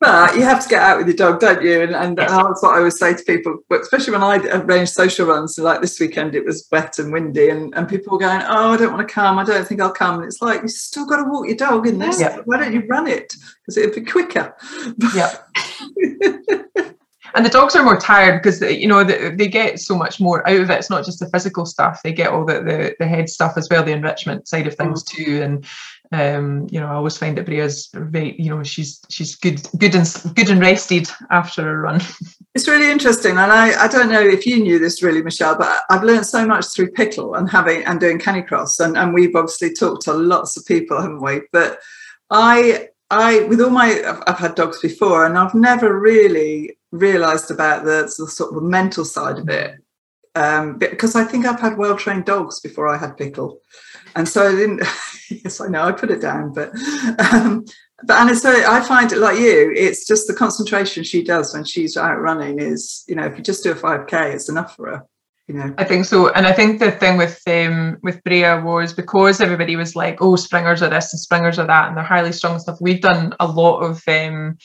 but 0.00 0.34
you 0.36 0.42
have 0.42 0.62
to 0.62 0.68
get 0.68 0.82
out 0.82 0.98
with 0.98 1.06
your 1.06 1.16
dog 1.16 1.40
don't 1.40 1.62
you? 1.62 1.82
And, 1.82 1.94
and 1.94 2.18
yes. 2.18 2.30
that's 2.30 2.62
what 2.62 2.74
i 2.74 2.78
always 2.78 2.98
say 2.98 3.14
to 3.14 3.22
people 3.24 3.58
especially 3.70 4.12
when 4.12 4.22
i 4.22 4.36
arrange 4.36 4.88
social 4.88 5.26
runs 5.26 5.56
so 5.56 5.62
like 5.62 5.80
this 5.80 6.00
weekend 6.00 6.34
it 6.34 6.44
was 6.44 6.66
wet 6.72 6.98
and 6.98 7.12
windy 7.12 7.50
and, 7.50 7.74
and 7.74 7.88
people 7.88 8.12
were 8.12 8.18
going 8.18 8.42
oh 8.46 8.72
i 8.72 8.76
don't 8.76 8.92
want 8.92 9.06
to 9.06 9.14
come 9.14 9.38
i 9.38 9.44
don't 9.44 9.66
think 9.66 9.80
i'll 9.80 9.90
come. 9.90 10.16
And 10.16 10.24
it's 10.24 10.42
like 10.42 10.62
you 10.62 10.68
still 10.68 11.06
got 11.06 11.22
to 11.22 11.30
walk 11.30 11.46
your 11.46 11.56
dog 11.56 11.86
in 11.86 11.98
this. 11.98 12.20
Yeah. 12.20 12.38
why 12.44 12.58
don't 12.58 12.72
you 12.72 12.82
run 12.88 13.06
it? 13.06 13.34
Because 13.62 13.76
it'd 13.76 13.94
be 13.94 14.10
quicker. 14.10 14.56
Yeah. 15.14 15.34
And 17.34 17.46
the 17.46 17.50
dogs 17.50 17.76
are 17.76 17.84
more 17.84 17.98
tired 17.98 18.42
because 18.42 18.60
you 18.60 18.88
know 18.88 19.04
they, 19.04 19.30
they 19.30 19.46
get 19.46 19.78
so 19.78 19.96
much 19.96 20.20
more 20.20 20.46
out 20.48 20.60
of 20.60 20.68
it. 20.68 20.78
It's 20.78 20.90
not 20.90 21.04
just 21.04 21.20
the 21.20 21.30
physical 21.30 21.64
stuff. 21.64 22.00
They 22.02 22.12
get 22.12 22.30
all 22.30 22.44
the 22.44 22.54
the, 22.54 22.96
the 22.98 23.06
head 23.06 23.28
stuff 23.28 23.56
as 23.56 23.68
well 23.70 23.84
the 23.84 23.92
enrichment 23.92 24.48
side 24.48 24.66
of 24.66 24.74
things 24.74 25.04
mm. 25.04 25.08
too 25.08 25.42
and 25.42 25.64
um, 26.12 26.66
you 26.70 26.80
know 26.80 26.86
I 26.86 26.94
always 26.94 27.16
find 27.16 27.36
that 27.38 27.46
Bria's 27.46 27.88
very 27.94 28.40
you 28.40 28.50
know 28.50 28.62
she's 28.62 29.00
she's 29.08 29.36
good 29.36 29.62
good 29.78 29.94
and 29.94 30.12
good 30.34 30.50
and 30.50 30.60
rested 30.60 31.08
after 31.30 31.68
a 31.68 31.78
run. 31.78 32.00
It's 32.52 32.66
really 32.66 32.90
interesting 32.90 33.38
and 33.38 33.52
I, 33.52 33.84
I 33.84 33.86
don't 33.86 34.10
know 34.10 34.20
if 34.20 34.44
you 34.44 34.60
knew 34.60 34.80
this 34.80 35.04
really 35.04 35.22
Michelle 35.22 35.56
but 35.56 35.82
I've 35.88 36.02
learned 36.02 36.26
so 36.26 36.44
much 36.44 36.66
through 36.66 36.90
pickle 36.90 37.36
and 37.36 37.48
having 37.48 37.84
and 37.84 38.00
doing 38.00 38.18
canicross 38.18 38.80
and, 38.80 38.98
and 38.98 39.14
we've 39.14 39.36
obviously 39.36 39.72
talked 39.72 40.02
to 40.06 40.14
lots 40.14 40.56
of 40.56 40.66
people 40.66 41.00
haven't 41.00 41.22
we? 41.22 41.42
But 41.52 41.78
I 42.28 42.88
I, 43.10 43.42
with 43.44 43.60
all 43.60 43.70
my, 43.70 44.02
I've, 44.06 44.22
I've, 44.26 44.38
had 44.38 44.54
dogs 44.54 44.80
before, 44.80 45.26
and 45.26 45.36
I've 45.36 45.54
never 45.54 45.98
really 45.98 46.78
realised 46.92 47.50
about 47.50 47.84
the, 47.84 48.02
the, 48.02 48.28
sort 48.28 48.54
of 48.54 48.62
mental 48.62 49.04
side 49.04 49.38
of 49.38 49.48
it, 49.48 49.74
um, 50.36 50.78
because 50.78 51.16
I 51.16 51.24
think 51.24 51.44
I've 51.44 51.60
had 51.60 51.76
well 51.76 51.96
trained 51.96 52.24
dogs 52.24 52.60
before 52.60 52.86
I 52.86 52.96
had 52.96 53.16
pickle, 53.16 53.60
and 54.14 54.28
so 54.28 54.48
I 54.48 54.52
didn't. 54.52 54.82
yes, 55.30 55.60
I 55.60 55.68
know 55.68 55.82
I 55.82 55.92
put 55.92 56.10
it 56.10 56.20
down, 56.20 56.52
but 56.52 56.70
um, 57.32 57.64
but 58.04 58.16
and 58.16 58.36
so 58.36 58.50
I 58.50 58.80
find 58.80 59.12
it 59.12 59.18
like 59.18 59.38
you. 59.38 59.72
It's 59.76 60.06
just 60.06 60.26
the 60.26 60.34
concentration 60.34 61.04
she 61.04 61.22
does 61.22 61.54
when 61.54 61.64
she's 61.64 61.96
out 61.96 62.20
running 62.20 62.58
is, 62.58 63.04
you 63.08 63.14
know, 63.14 63.24
if 63.24 63.36
you 63.36 63.42
just 63.42 63.64
do 63.64 63.72
a 63.72 63.74
five 63.74 64.06
k, 64.06 64.32
it's 64.32 64.48
enough 64.48 64.76
for 64.76 64.90
her 64.90 65.06
you 65.50 65.58
know. 65.58 65.74
I 65.78 65.84
think 65.84 66.04
so, 66.04 66.32
and 66.32 66.46
I 66.46 66.52
think 66.52 66.78
the 66.78 66.92
thing 66.92 67.18
with 67.18 67.42
um 67.48 67.98
with 68.02 68.22
Bria 68.22 68.60
was 68.60 68.92
because 68.92 69.40
everybody 69.40 69.74
was 69.74 69.96
like, 69.96 70.22
"Oh, 70.22 70.36
springers 70.36 70.80
are 70.80 70.88
this 70.88 71.12
and 71.12 71.20
springers 71.20 71.58
are 71.58 71.66
that," 71.66 71.88
and 71.88 71.96
they're 71.96 72.04
highly 72.04 72.32
strung 72.32 72.58
stuff. 72.60 72.78
We've 72.80 73.00
done 73.00 73.34
a 73.40 73.46
lot 73.46 73.80
of 73.80 74.02
um 74.06 74.58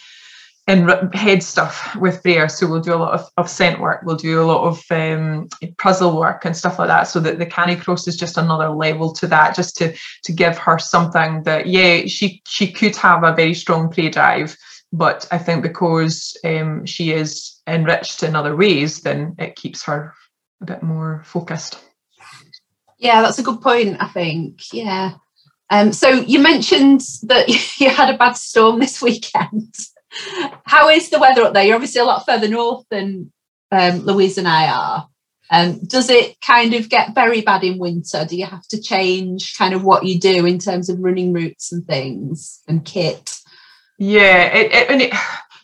in 0.68 0.88
head 1.14 1.44
stuff 1.44 1.96
with 1.98 2.24
Bria, 2.24 2.50
so 2.50 2.68
we'll 2.68 2.82
do 2.82 2.96
a 2.96 2.98
lot 2.98 3.14
of, 3.14 3.30
of 3.38 3.50
scent 3.50 3.80
work, 3.80 4.02
we'll 4.04 4.16
do 4.16 4.42
a 4.42 4.44
lot 4.44 4.66
of 4.66 4.84
um, 4.90 5.48
puzzle 5.78 6.18
work 6.18 6.44
and 6.44 6.58
stuff 6.58 6.80
like 6.80 6.88
that. 6.88 7.04
So 7.04 7.20
that 7.20 7.38
the 7.38 7.46
canicross 7.46 8.08
is 8.08 8.18
just 8.18 8.38
another 8.38 8.70
level 8.70 9.14
to 9.14 9.28
that, 9.28 9.56
just 9.56 9.78
to 9.78 9.96
to 10.24 10.34
give 10.34 10.58
her 10.58 10.80
something 10.80 11.44
that 11.44 11.68
yeah, 11.68 12.08
she 12.08 12.42
she 12.48 12.72
could 12.72 12.96
have 12.96 13.24
a 13.24 13.36
very 13.36 13.54
strong 13.54 13.92
prey 13.92 14.10
drive, 14.10 14.58
but 14.92 15.28
I 15.32 15.38
think 15.38 15.62
because 15.62 16.36
um, 16.44 16.86
she 16.86 17.12
is 17.12 17.62
enriched 17.68 18.24
in 18.24 18.36
other 18.36 18.56
ways, 18.56 19.02
then 19.02 19.36
it 19.38 19.56
keeps 19.56 19.84
her 19.84 20.14
a 20.62 20.66
bit 20.66 20.82
more 20.82 21.22
focused. 21.26 21.80
Yeah, 22.98 23.22
that's 23.22 23.40
a 23.40 23.44
good 23.44 23.62
point, 23.62 23.98
I 24.00 24.08
think. 24.08 24.74
Yeah. 24.74 25.16
Um, 25.70 25.94
so 25.94 26.10
you 26.10 26.40
mentioned 26.40 27.02
that 27.24 27.48
you 27.80 27.90
had 27.90 28.14
a 28.14 28.18
bad 28.18 28.34
storm 28.34 28.80
this 28.80 29.02
weekend. 29.02 29.76
How 30.66 30.90
is 30.90 31.10
the 31.10 31.20
weather 31.20 31.44
up 31.44 31.54
there? 31.54 31.64
You're 31.64 31.76
obviously 31.76 32.02
a 32.02 32.06
lot 32.06 32.26
further 32.26 32.48
north 32.48 32.86
than 32.90 33.32
um, 33.72 34.00
Louise 34.00 34.38
and 34.38 34.48
I 34.48 34.68
are. 34.68 35.08
Um, 35.52 35.80
does 35.86 36.10
it 36.10 36.40
kind 36.42 36.74
of 36.74 36.90
get 36.90 37.14
very 37.14 37.42
bad 37.42 37.64
in 37.64 37.78
winter? 37.78 38.26
Do 38.26 38.36
you 38.36 38.46
have 38.46 38.68
to 38.70 38.82
change 38.82 39.56
kind 39.58 39.74
of 39.74 39.84
what 39.84 40.06
you 40.06 40.20
do 40.20 40.46
in 40.46 40.58
terms 40.58 40.90
of 40.90 41.00
running 41.00 41.34
routes 41.34 41.72
and 41.72 41.86
things 41.86 42.62
and 42.68 42.84
kit? 42.84 43.38
Yeah, 43.98 44.48
it, 44.48 44.72
it, 44.72 44.90
and 44.90 45.02
it, 45.04 45.14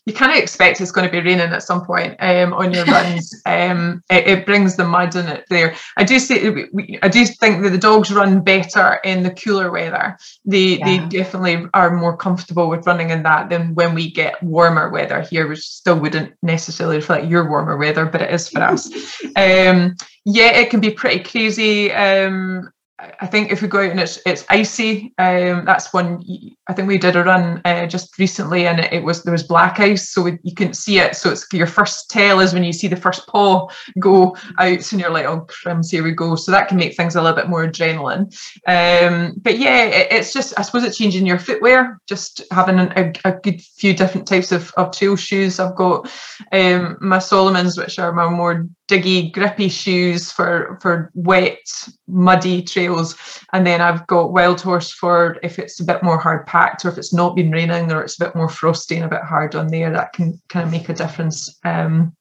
you 0.06 0.14
kind 0.14 0.32
of 0.32 0.38
expect 0.38 0.82
it's 0.82 0.92
going 0.92 1.08
to 1.08 1.12
be 1.12 1.20
raining 1.20 1.54
at 1.54 1.64
some 1.64 1.86
point 1.86 2.16
um, 2.20 2.54
on 2.54 2.74
your 2.74 2.86
runs. 2.86 3.40
um, 3.46 4.04
it, 4.10 4.28
it, 4.28 4.46
brings 4.46 4.76
the 4.76 4.84
mud 4.84 5.16
in 5.16 5.28
it 5.28 5.46
there. 5.50 5.76
I 5.96 6.04
do 6.04 6.18
say 6.18 6.66
I 7.04 7.08
do 7.08 7.26
think 7.26 7.62
that 7.62 7.70
the 7.70 7.78
dogs 7.78 8.12
run 8.12 8.44
better 8.44 9.00
in 9.04 9.22
the 9.22 9.32
cooler 9.32 9.72
weather. 9.72 10.18
They 10.44 10.80
yeah. 10.80 10.86
they 10.86 11.08
definitely 11.08 11.68
are 11.76 11.96
more 11.96 12.18
comfortable 12.18 12.68
with 12.68 12.88
running 12.88 13.12
in 13.12 13.22
that 13.24 13.50
than 13.50 13.76
when 13.76 13.94
we 13.94 14.10
get 14.12 14.42
warmer 14.42 14.90
weather 14.90 15.22
here, 15.22 15.48
which 15.48 15.60
still 15.60 16.00
wouldn't 16.00 16.34
necessarily 16.42 16.96
reflect 16.98 17.28
your 17.28 17.48
warmer 17.48 17.78
weather, 17.78 18.06
but 18.06 18.22
it 18.22 18.32
is 18.32 18.50
for 18.50 18.62
us. 18.62 18.90
Um, 19.36 19.96
yeah, 20.26 20.52
it 20.52 20.70
can 20.70 20.82
be 20.82 20.92
pretty 20.92 21.24
crazy. 21.24 21.92
Um, 21.92 22.72
I 23.20 23.26
think 23.26 23.52
if 23.52 23.62
we 23.62 23.68
go 23.68 23.80
out 23.80 23.90
and 23.90 24.00
it's 24.00 24.20
it's 24.26 24.46
icy, 24.50 25.14
um, 25.18 25.66
that's 25.66 25.92
one. 25.92 26.24
I 26.68 26.74
think 26.74 26.88
we 26.88 27.00
did 27.00 27.16
a 27.16 27.24
run 27.24 27.60
uh, 27.66 27.88
just 27.88 28.18
recently, 28.20 28.68
and 28.68 28.80
it, 28.80 28.94
it, 28.94 29.04
was 29.04 29.24
there 29.24 29.32
was 29.32 29.44
black 29.44 29.80
ice, 29.80 30.10
so 30.10 30.22
we, 30.22 30.38
you 30.44 30.54
couldn't 30.54 30.76
see 30.76 31.00
it. 31.00 31.16
So 31.16 31.32
it's 31.32 31.46
your 31.52 31.68
first 31.68 32.12
tell 32.12 32.40
is 32.40 32.54
when 32.54 32.64
you 32.64 32.74
see 32.74 32.88
the 32.88 32.96
first 32.96 33.28
paw 33.28 33.68
go 34.00 34.36
out, 34.60 34.92
and 34.92 35.02
you're 35.02 35.10
like, 35.10 35.26
oh 35.26 35.48
crumbs, 35.48 35.90
here 35.90 36.04
we 36.04 36.12
go. 36.12 36.36
So 36.36 36.52
that 36.52 36.68
can 36.68 36.78
make 36.78 36.96
things 36.96 37.16
a 37.16 37.22
little 37.22 37.36
bit 37.36 37.50
more 37.50 37.66
adrenaline. 37.66 38.32
Um, 38.68 39.34
but 39.38 39.58
yeah, 39.58 39.86
it, 39.86 40.08
it's 40.12 40.34
just 40.34 40.58
I 40.60 40.62
suppose 40.62 40.84
it's 40.84 40.98
changing 40.98 41.26
your 41.26 41.40
footwear, 41.40 42.00
just 42.08 42.44
having 42.52 42.78
a, 42.80 43.14
a, 43.26 43.32
good 43.42 43.62
few 43.62 43.96
different 43.96 44.28
types 44.28 44.52
of, 44.52 44.72
of 44.78 44.96
trail 44.96 45.16
shoes. 45.16 45.60
I've 45.60 45.76
got 45.76 46.12
um, 46.52 46.98
my 47.02 47.18
Salomons, 47.18 47.78
which 47.78 47.98
are 47.98 48.12
my 48.12 48.30
more 48.30 48.68
diggy, 48.88 49.32
grippy 49.32 49.70
shoes 49.70 50.32
for 50.32 50.78
for 50.82 51.12
wet, 51.14 51.60
muddy 52.08 52.62
trails, 52.62 53.16
and 53.54 53.66
then 53.66 53.82
I've 53.82 54.06
got 54.08 54.34
Wild 54.34 54.62
Horse 54.62 54.92
for 54.92 55.38
if 55.44 55.60
it's 55.60 55.80
a 55.80 55.86
bit 55.86 56.04
more 56.04 56.18
hard 56.18 56.46
packed 56.46 56.86
or 56.86 56.90
if 56.90 56.98
it's 56.98 57.14
not 57.14 57.36
been 57.36 57.52
raining 57.52 57.92
or 57.92 58.02
it's 58.02 58.20
a 58.20 58.26
bit 58.26 58.36
more 58.36 58.50
frosty 58.50 58.96
and 58.96 59.06
a 59.06 59.10
bit 59.10 59.24
hard 59.24 59.56
on 59.56 59.68
there. 59.68 59.92
That 59.92 60.14
can 60.14 60.42
kind 60.50 60.66
of 60.66 60.72
make 60.72 60.90
a 60.90 60.94
difference. 60.94 61.58
Um, 61.64 62.16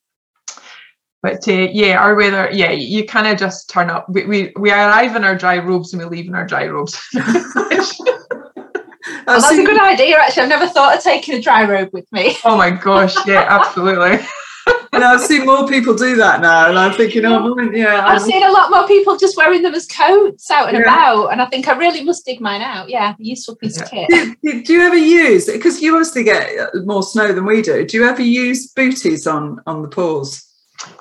but 1.23 1.47
uh, 1.49 1.53
yeah, 1.53 1.99
our 1.99 2.15
weather, 2.15 2.49
yeah, 2.51 2.71
you 2.71 3.05
kind 3.05 3.27
of 3.27 3.39
just 3.39 3.69
turn 3.69 3.91
up. 3.91 4.07
We, 4.09 4.25
we 4.25 4.53
we 4.59 4.71
arrive 4.71 5.17
in 5.17 5.25
our 5.25 5.37
dry 5.37 5.59
robes 5.59 5.93
and 5.93 6.03
we 6.03 6.09
leave 6.09 6.27
in 6.27 6.35
our 6.35 6.47
dry 6.47 6.67
robes. 6.67 6.99
Oh, 7.15 7.67
that's 9.27 9.51
a 9.51 9.65
good 9.65 9.81
idea. 9.81 10.17
Actually, 10.19 10.45
I've 10.45 10.49
never 10.49 10.69
thought 10.69 10.97
of 10.97 11.03
taking 11.03 11.35
a 11.35 11.43
dry 11.43 11.65
robe 11.65 11.91
with 11.93 12.11
me. 12.11 12.37
Oh 12.45 12.57
my 12.57 12.71
gosh! 12.71 13.15
Yeah, 13.27 13.45
absolutely 13.49 14.27
and 14.93 15.05
I've 15.05 15.21
seen 15.21 15.47
more 15.47 15.69
people 15.69 15.95
do 15.95 16.17
that 16.17 16.41
now, 16.41 16.69
and 16.69 16.79
I'm 16.79 16.95
thinking, 16.95 17.25
oh, 17.25 17.57
yeah. 17.73 18.07
I've 18.07 18.23
seen 18.23 18.43
a 18.43 18.51
lot 18.51 18.71
more 18.71 18.87
people 18.89 19.17
just 19.17 19.37
wearing 19.37 19.63
them 19.63 19.75
as 19.75 19.87
coats 19.87 20.51
out 20.51 20.69
and 20.69 20.79
yeah. 20.79 20.83
about, 20.83 21.29
and 21.29 21.41
I 21.41 21.47
think 21.47 21.69
I 21.69 21.77
really 21.77 22.03
must 22.03 22.25
dig 22.25 22.41
mine 22.41 22.61
out. 22.61 22.91
Yeah, 22.91 23.15
useful 23.19 23.57
piece 23.57 23.79
yeah. 23.79 23.85
of 23.85 23.91
kit. 23.91 24.39
Do, 24.43 24.63
do, 24.63 24.73
you 24.73 24.83
ever 24.83 24.97
use 24.97 25.47
because 25.47 25.81
you 25.81 25.95
obviously 25.95 26.25
get 26.25 26.51
more 26.85 27.03
snow 27.03 27.33
than 27.33 27.45
we 27.45 27.63
do? 27.63 27.87
Do 27.87 27.97
you 27.97 28.09
ever 28.09 28.23
use 28.23 28.73
booties 28.73 29.27
on 29.27 29.61
on 29.67 29.83
the 29.83 29.89
paws? 29.89 30.47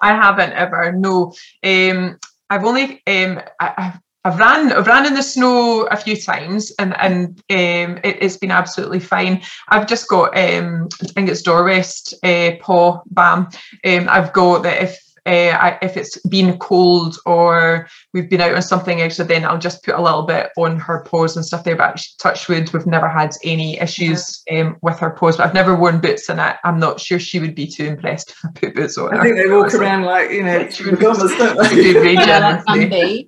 I 0.02 0.13
haven't 0.13 0.54
ever. 0.54 0.91
No, 0.91 1.34
um, 1.63 2.19
I've 2.49 2.65
only 2.65 3.02
um, 3.08 3.41
I, 3.60 3.73
I've 3.78 3.99
I've 4.26 4.38
ran 4.38 4.74
I've 4.74 4.88
ran 4.88 5.06
in 5.06 5.14
the 5.14 5.24
snow 5.24 5.84
a 5.84 5.96
few 5.96 6.16
times 6.16 6.72
and 6.78 6.94
and 7.00 7.28
um, 7.50 8.00
it, 8.04 8.22
has 8.22 8.38
been 8.38 8.52
absolutely 8.52 9.00
fine. 9.00 9.42
I've 9.70 9.88
just 9.88 10.08
got 10.10 10.38
um, 10.38 10.90
I 11.02 11.08
think 11.08 11.30
it's 11.30 11.42
Dorwest 11.42 12.14
uh, 12.24 12.58
paw 12.62 13.02
bam. 13.08 13.48
Um, 13.86 14.08
I've 14.10 14.34
got 14.34 14.64
that 14.64 14.84
if 14.84 15.09
uh, 15.26 15.58
I, 15.60 15.78
if 15.82 15.98
it's 15.98 16.20
been 16.28 16.58
cold 16.58 17.18
or 17.26 17.88
we've 18.14 18.30
been 18.30 18.42
out 18.42 18.56
on 18.56 18.62
something 18.62 19.02
extra, 19.02 19.26
then 19.26 19.46
I'll 19.46 19.58
just 19.58 19.84
put 19.84 19.96
a 19.96 20.02
little 20.02 20.24
bit 20.24 20.50
on 20.58 20.80
her 20.80 21.04
paws 21.06 21.36
and 21.36 21.46
stuff 21.46 21.64
there. 21.64 21.76
But 21.76 22.02
touch 22.20 22.48
wood, 22.48 22.72
we've 22.74 22.88
never 22.88 23.08
had 23.08 23.32
any 23.44 23.80
issues 23.80 24.42
um, 24.52 24.78
with 24.82 25.00
her 25.00 25.12
paws. 25.12 25.38
But 25.38 25.48
I've 25.48 25.54
never 25.54 25.76
worn 25.76 26.00
boots 26.00 26.30
in 26.30 26.40
it. 26.40 26.56
I'm 26.64 26.80
not 26.80 27.00
sure 27.00 27.20
she 27.20 27.40
would 27.40 27.56
be 27.56 27.68
too 27.68 27.86
impressed 27.86 28.32
if 28.32 28.46
I 28.46 28.50
put 28.54 28.76
boots 28.76 28.98
on. 28.98 29.14
I 29.14 29.18
her. 29.18 29.24
think 29.24 29.38
they 29.38 29.50
walk 29.50 29.74
around 29.74 30.04
like 30.04 30.32
you 30.32 30.44
know 30.44 30.66
pajamas, 30.66 31.36
don't 31.38 31.58
they? 31.58 33.28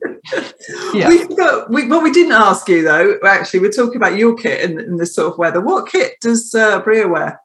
yeah. 0.93 1.07
We've 1.07 1.35
got 1.35 1.69
we, 1.69 1.87
what 1.87 2.03
we 2.03 2.11
didn't 2.11 2.33
ask 2.33 2.67
you 2.69 2.83
though. 2.83 3.17
Actually, 3.25 3.61
we're 3.61 3.71
talking 3.71 3.97
about 3.97 4.17
your 4.17 4.35
kit 4.35 4.69
in, 4.69 4.79
in 4.79 4.97
this 4.97 5.15
sort 5.15 5.33
of 5.33 5.37
weather. 5.37 5.61
What 5.61 5.89
kit 5.89 6.15
does 6.21 6.53
uh, 6.53 6.79
Bria 6.81 7.07
wear? 7.07 7.39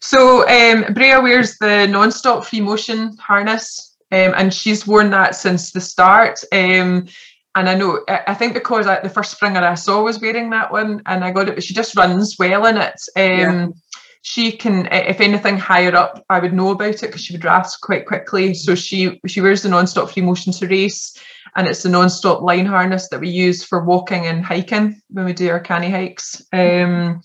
So 0.00 0.48
um, 0.48 0.92
Bria 0.94 1.20
wears 1.20 1.58
the 1.58 1.86
non-stop 1.86 2.44
free 2.44 2.60
motion 2.60 3.16
harness, 3.18 3.96
um, 4.10 4.34
and 4.36 4.52
she's 4.52 4.86
worn 4.86 5.10
that 5.10 5.34
since 5.34 5.72
the 5.72 5.80
start. 5.80 6.40
Um, 6.52 7.06
and 7.54 7.68
I 7.68 7.74
know, 7.74 8.02
I 8.08 8.34
think 8.34 8.54
because 8.54 8.86
I, 8.86 9.00
the 9.00 9.08
first 9.10 9.32
springer 9.32 9.60
I 9.60 9.74
saw 9.74 10.02
was 10.02 10.20
wearing 10.20 10.50
that 10.50 10.72
one, 10.72 11.02
and 11.06 11.22
I 11.22 11.30
got 11.30 11.48
it, 11.48 11.54
but 11.54 11.64
she 11.64 11.74
just 11.74 11.96
runs 11.96 12.36
well 12.38 12.66
in 12.66 12.76
it. 12.78 13.00
Yeah. 13.16 13.64
Um, 13.64 13.74
she 14.22 14.52
can, 14.52 14.86
if 14.92 15.20
anything 15.20 15.58
higher 15.58 15.94
up, 15.94 16.24
I 16.30 16.38
would 16.38 16.52
know 16.52 16.70
about 16.70 16.94
it 16.94 17.00
because 17.02 17.20
she 17.20 17.34
would 17.34 17.44
rast 17.44 17.80
quite 17.80 18.06
quickly. 18.06 18.54
So 18.54 18.74
she 18.74 19.20
she 19.26 19.40
wears 19.40 19.62
the 19.62 19.68
non-stop 19.68 20.10
free 20.10 20.22
motion 20.22 20.52
to 20.52 20.68
race, 20.68 21.16
and 21.56 21.66
it's 21.66 21.82
the 21.82 21.88
non-stop 21.88 22.40
line 22.40 22.66
harness 22.66 23.08
that 23.08 23.20
we 23.20 23.28
use 23.28 23.64
for 23.64 23.84
walking 23.84 24.26
and 24.26 24.44
hiking 24.44 25.02
when 25.10 25.24
we 25.24 25.32
do 25.32 25.50
our 25.50 25.60
canny 25.60 25.90
hikes. 25.90 26.40
Um, 26.52 27.22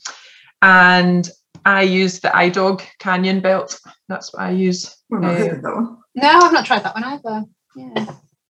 and 0.61 1.29
I 1.67 1.81
use 1.81 2.21
the 2.21 2.29
iDog 2.29 2.81
Canyon 2.99 3.41
belt. 3.41 3.77
That's 4.07 4.33
what 4.33 4.43
I 4.43 4.51
use. 4.51 4.95
Well, 5.09 5.19
not 5.19 5.37
heard 5.37 5.61
that 5.61 5.75
one. 5.75 5.97
No, 6.15 6.29
I've 6.29 6.53
not 6.53 6.65
tried 6.65 6.83
that 6.83 6.95
one 6.95 7.03
either. 7.03 7.43
Yeah. 7.75 8.05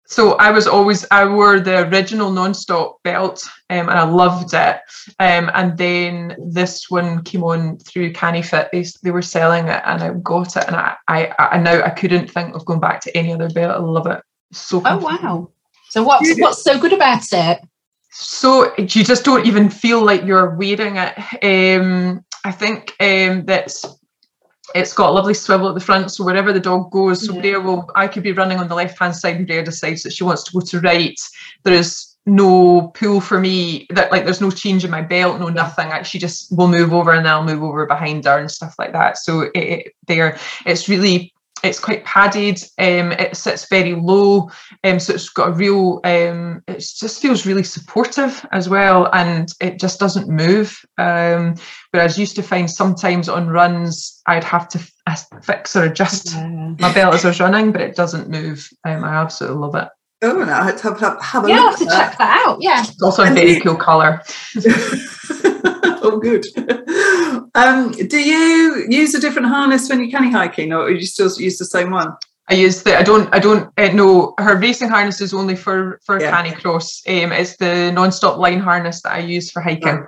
so 0.07 0.35
I 0.35 0.50
was 0.50 0.66
always 0.66 1.07
I 1.11 1.24
wore 1.26 1.59
the 1.59 1.88
original 1.88 2.31
non-stop 2.31 3.02
belt 3.05 3.42
um, 3.70 3.88
and 3.88 3.98
I 3.98 4.05
loved 4.05 4.52
it. 4.52 4.81
Um, 5.18 5.50
and 5.55 5.79
then 5.79 6.37
this 6.38 6.90
one 6.90 7.24
came 7.24 7.42
on 7.42 7.79
through 7.79 8.12
CaniFit. 8.12 8.68
They, 8.70 8.85
they 9.02 9.11
were 9.11 9.22
selling 9.22 9.66
it 9.66 9.83
and 9.87 10.02
I 10.02 10.11
got 10.22 10.57
it 10.59 10.66
and 10.66 10.76
I, 10.76 10.94
I 11.09 11.33
I 11.38 11.59
now 11.59 11.83
I 11.83 11.90
couldn't 11.90 12.31
think 12.31 12.55
of 12.55 12.66
going 12.66 12.81
back 12.81 13.00
to 13.00 13.16
any 13.16 13.33
other 13.33 13.48
belt. 13.48 13.76
I 13.76 13.79
love 13.83 14.07
it. 14.07 14.20
So 14.52 14.79
Oh 14.79 14.83
comfortable. 14.83 15.22
wow. 15.22 15.50
So 15.88 16.02
what's 16.02 16.38
what's 16.38 16.62
so 16.62 16.79
good 16.79 16.92
about 16.92 17.24
it? 17.33 17.61
So 18.11 18.74
you 18.79 19.05
just 19.05 19.24
don't 19.24 19.46
even 19.46 19.70
feel 19.70 20.05
like 20.05 20.24
you're 20.24 20.55
wearing 20.57 20.96
it. 20.96 21.14
Um, 21.81 22.24
I 22.46 22.52
think 22.52 22.94
um, 23.00 23.44
that's 23.44 23.85
it's 24.72 24.92
got 24.92 25.11
a 25.11 25.12
lovely 25.12 25.35
swivel 25.35 25.68
at 25.68 25.74
the 25.74 25.80
front, 25.80 26.12
so 26.12 26.24
wherever 26.24 26.52
the 26.52 26.61
dog 26.61 26.92
goes, 26.92 27.26
so 27.26 27.35
Yeah. 27.35 27.40
Brea 27.40 27.56
will. 27.56 27.90
I 27.96 28.06
could 28.06 28.22
be 28.22 28.30
running 28.30 28.59
on 28.59 28.68
the 28.68 28.74
left 28.76 28.98
hand 29.00 29.16
side, 29.16 29.37
and 29.37 29.46
Brea 29.48 29.64
decides 29.64 30.04
that 30.04 30.12
she 30.12 30.22
wants 30.22 30.44
to 30.44 30.52
go 30.52 30.61
to 30.61 30.80
right. 30.80 31.18
There 31.64 31.74
is 31.74 32.14
no 32.24 32.92
pull 32.94 33.20
for 33.20 33.40
me. 33.40 33.88
That 33.90 34.12
like 34.12 34.24
there's 34.24 34.40
no 34.40 34.52
change 34.52 34.85
in 34.85 34.92
my 34.92 35.02
belt, 35.02 35.40
no 35.40 35.48
nothing. 35.48 35.88
Like, 35.88 36.06
She 36.06 36.20
just 36.20 36.56
will 36.56 36.68
move 36.68 36.92
over, 36.92 37.11
and 37.11 37.26
then 37.26 37.32
I'll 37.32 37.44
move 37.44 37.64
over 37.64 37.85
behind 37.85 38.24
her 38.26 38.38
and 38.38 38.50
stuff 38.50 38.76
like 38.78 38.92
that. 38.92 39.18
So 39.18 39.40
it, 39.40 39.50
it 39.56 39.92
there, 40.06 40.38
it's 40.64 40.88
really. 40.88 41.32
It's 41.66 41.81
quite 41.81 42.05
padded. 42.05 42.62
Um, 42.79 43.12
it 43.12 43.37
sits 43.37 43.68
very 43.68 43.94
low, 43.94 44.50
um, 44.85 44.98
so 45.00 45.14
it's 45.14 45.29
got 45.29 45.48
a 45.48 45.52
real. 45.52 46.00
Um, 46.05 46.62
it 46.66 46.79
just 46.79 47.20
feels 47.20 47.46
really 47.46 47.64
supportive 47.64 48.44
as 48.52 48.68
well, 48.68 49.09
and 49.12 49.48
it 49.61 49.79
just 49.79 50.00
doesn't 50.00 50.29
move. 50.29 50.79
Um, 50.98 51.55
whereas 51.90 52.16
I 52.16 52.20
used 52.20 52.37
to 52.37 52.42
find 52.42 52.70
sometimes 52.70 53.29
on 53.29 53.48
runs 53.48 54.22
I'd 54.26 54.44
have 54.44 54.68
to 54.70 54.79
f- 55.09 55.26
fix 55.42 55.76
or 55.76 55.85
adjust 55.85 56.35
my 56.37 56.92
belt 56.92 57.14
as 57.14 57.24
I 57.24 57.29
was 57.29 57.40
running, 57.40 57.72
but 57.72 57.81
it 57.81 57.96
doesn't 57.96 58.29
move. 58.29 58.68
Um, 58.85 59.05
I 59.05 59.14
absolutely 59.14 59.59
love 59.59 59.74
it. 59.74 59.88
Oh, 60.22 60.33
no, 60.33 60.52
I 60.52 60.64
have 60.64 60.81
to 60.81 60.94
have, 60.94 61.22
have 61.22 61.44
a 61.44 61.48
Yeah, 61.48 61.57
I'll 61.57 61.70
have 61.70 61.79
to 61.79 61.85
that. 61.85 62.09
check 62.11 62.18
that 62.18 62.44
out. 62.46 62.59
Yeah. 62.61 62.81
It's 62.83 63.02
also 63.02 63.22
a 63.24 63.31
very 63.31 63.61
cool 63.61 63.76
colour. 63.76 64.22
oh, 66.02 66.18
good. 66.22 66.44
Um, 67.57 67.90
do 67.92 68.19
you 68.19 68.87
use 68.88 69.14
a 69.14 69.21
different 69.21 69.49
harness 69.49 69.88
when 69.88 70.01
you're 70.01 70.11
canny 70.11 70.31
hiking, 70.31 70.73
or 70.73 70.88
do 70.88 70.95
you 70.95 71.07
still 71.07 71.33
use 71.38 71.59
the 71.59 71.64
same 71.64 71.90
one? 71.90 72.14
I 72.49 72.55
use 72.55 72.83
the. 72.83 72.97
I 72.97 73.03
don't. 73.03 73.35
I 73.35 73.38
don't 73.38 73.73
uh, 73.77 73.88
know. 73.88 74.35
Her 74.38 74.57
racing 74.57 74.90
harness 74.90 75.21
is 75.21 75.35
only 75.35 75.57
for 75.57 76.01
for 76.05 76.21
Yeah. 76.21 76.31
canicross. 76.31 77.03
Um, 77.09 77.33
it's 77.33 77.57
the 77.57 77.90
non-stop 77.92 78.38
line 78.38 78.61
harness 78.61 79.03
that 79.03 79.12
I 79.12 79.19
use 79.19 79.51
for 79.51 79.62
hiking. 79.62 80.07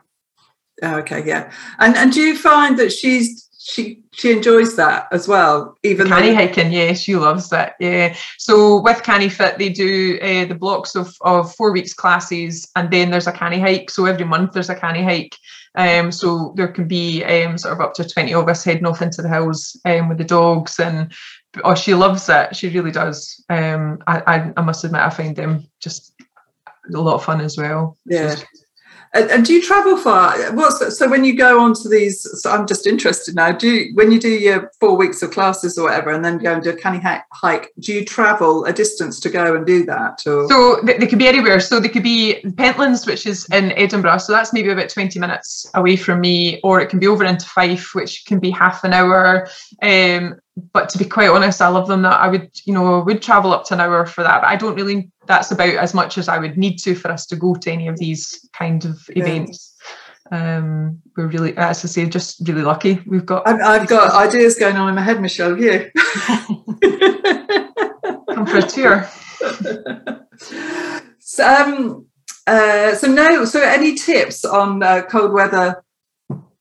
Oh, 0.82 0.96
okay, 0.98 1.26
yeah. 1.26 1.50
And 1.78 1.96
and 1.96 2.12
do 2.12 2.20
you 2.20 2.36
find 2.36 2.78
that 2.78 2.92
she's 2.92 3.48
she 3.58 4.02
she 4.12 4.32
enjoys 4.32 4.76
that 4.76 5.08
as 5.12 5.28
well, 5.28 5.76
even 5.82 6.08
Canny 6.08 6.30
though 6.30 6.36
hiking, 6.36 6.72
yeah, 6.72 6.92
she 6.92 7.16
loves 7.16 7.52
it. 7.52 7.72
Yeah. 7.80 8.16
So 8.38 8.80
with 8.80 9.02
CaniFit, 9.02 9.58
they 9.58 9.68
do 9.68 10.18
uh, 10.22 10.46
the 10.46 10.54
blocks 10.54 10.94
of, 10.94 11.14
of 11.20 11.54
four 11.54 11.72
weeks 11.72 11.92
classes, 11.92 12.70
and 12.76 12.90
then 12.90 13.10
there's 13.10 13.26
a 13.26 13.32
canny 13.32 13.60
hike. 13.60 13.90
So 13.90 14.06
every 14.06 14.24
month 14.24 14.52
there's 14.52 14.70
a 14.70 14.74
canny 14.74 15.02
hike. 15.02 15.36
Um, 15.78 16.10
so 16.10 16.52
there 16.56 16.68
can 16.68 16.88
be 16.88 17.22
um, 17.22 17.56
sort 17.56 17.72
of 17.72 17.80
up 17.80 17.94
to 17.94 18.04
20 18.06 18.34
of 18.34 18.48
us 18.48 18.64
heading 18.64 18.84
off 18.84 19.00
into 19.00 19.22
the 19.22 19.28
hills 19.28 19.80
um, 19.84 20.08
with 20.08 20.18
the 20.18 20.24
dogs, 20.24 20.80
and 20.80 21.12
oh, 21.62 21.76
she 21.76 21.94
loves 21.94 22.28
it. 22.28 22.56
She 22.56 22.68
really 22.68 22.90
does. 22.90 23.44
Um, 23.48 24.00
I, 24.08 24.22
I, 24.26 24.52
I 24.56 24.62
must 24.62 24.82
admit, 24.82 25.00
I 25.00 25.10
find 25.10 25.36
them 25.36 25.68
just 25.80 26.14
a 26.92 26.98
lot 26.98 27.14
of 27.14 27.24
fun 27.24 27.40
as 27.40 27.56
well. 27.56 27.96
Yeah. 28.04 28.34
And, 29.14 29.30
and 29.30 29.44
do 29.44 29.52
you 29.52 29.62
travel 29.62 29.96
far? 29.96 30.36
What's 30.52 30.98
so 30.98 31.08
when 31.08 31.24
you 31.24 31.36
go 31.36 31.60
on 31.60 31.74
to 31.74 31.88
these? 31.88 32.26
So 32.42 32.50
I'm 32.50 32.66
just 32.66 32.86
interested 32.86 33.34
now. 33.34 33.52
Do 33.52 33.68
you, 33.68 33.94
when 33.94 34.12
you 34.12 34.20
do 34.20 34.28
your 34.28 34.70
four 34.80 34.96
weeks 34.96 35.22
of 35.22 35.30
classes 35.30 35.78
or 35.78 35.84
whatever, 35.84 36.10
and 36.10 36.24
then 36.24 36.38
go 36.38 36.54
and 36.54 36.62
do 36.62 36.70
a 36.70 36.76
canny 36.76 36.98
hi- 36.98 37.22
hike? 37.32 37.70
Do 37.78 37.92
you 37.92 38.04
travel 38.04 38.64
a 38.64 38.72
distance 38.72 39.20
to 39.20 39.30
go 39.30 39.56
and 39.56 39.66
do 39.66 39.84
that? 39.86 40.26
Or 40.26 40.48
So 40.48 40.80
they, 40.82 40.98
they 40.98 41.06
could 41.06 41.18
be 41.18 41.28
anywhere. 41.28 41.60
So 41.60 41.80
they 41.80 41.88
could 41.88 42.02
be 42.02 42.40
Pentlands, 42.56 43.06
which 43.06 43.26
is 43.26 43.46
in 43.52 43.72
Edinburgh. 43.72 44.18
So 44.18 44.32
that's 44.32 44.52
maybe 44.52 44.70
about 44.70 44.90
20 44.90 45.18
minutes 45.18 45.70
away 45.74 45.96
from 45.96 46.20
me, 46.20 46.60
or 46.62 46.80
it 46.80 46.88
can 46.88 46.98
be 46.98 47.06
over 47.06 47.24
into 47.24 47.46
Fife, 47.46 47.94
which 47.94 48.24
can 48.26 48.38
be 48.38 48.50
half 48.50 48.84
an 48.84 48.92
hour. 48.92 49.48
Um, 49.82 50.40
but 50.72 50.88
to 50.90 50.98
be 50.98 51.04
quite 51.04 51.30
honest, 51.30 51.62
I 51.62 51.68
love 51.68 51.88
them 51.88 52.02
that 52.02 52.20
I 52.20 52.28
would, 52.28 52.50
you 52.64 52.72
know, 52.72 53.00
would 53.00 53.22
travel 53.22 53.52
up 53.52 53.64
to 53.66 53.74
an 53.74 53.80
hour 53.80 54.06
for 54.06 54.22
that. 54.22 54.42
But 54.42 54.48
I 54.48 54.56
don't 54.56 54.74
really, 54.74 55.10
that's 55.26 55.50
about 55.50 55.74
as 55.74 55.94
much 55.94 56.18
as 56.18 56.28
I 56.28 56.38
would 56.38 56.56
need 56.56 56.76
to 56.78 56.94
for 56.94 57.10
us 57.10 57.26
to 57.26 57.36
go 57.36 57.54
to 57.54 57.70
any 57.70 57.88
of 57.88 57.98
these 57.98 58.48
kind 58.52 58.84
of 58.84 58.98
Yeah. 59.08 59.24
events. 59.24 59.76
Um, 60.30 61.00
we're 61.16 61.28
really, 61.28 61.56
as 61.56 61.84
I 61.84 61.88
say, 61.88 62.06
just 62.06 62.46
really 62.46 62.62
lucky. 62.62 63.00
We've 63.06 63.24
got 63.24 63.48
I've, 63.48 63.60
I've 63.60 63.88
got 63.88 64.14
ideas 64.14 64.58
going 64.58 64.76
on 64.76 64.88
in 64.88 64.94
my 64.94 65.00
head, 65.02 65.20
Michelle. 65.22 65.58
You. 65.58 65.90
come 68.34 68.46
for 68.46 68.58
a 68.58 68.62
tour. 68.62 69.08
so, 71.18 71.46
um, 71.46 72.06
uh, 72.46 72.94
so 72.94 73.06
no. 73.06 73.46
So, 73.46 73.62
any 73.62 73.94
tips 73.94 74.44
on 74.44 74.82
uh, 74.82 75.02
cold 75.02 75.32
weather 75.32 75.82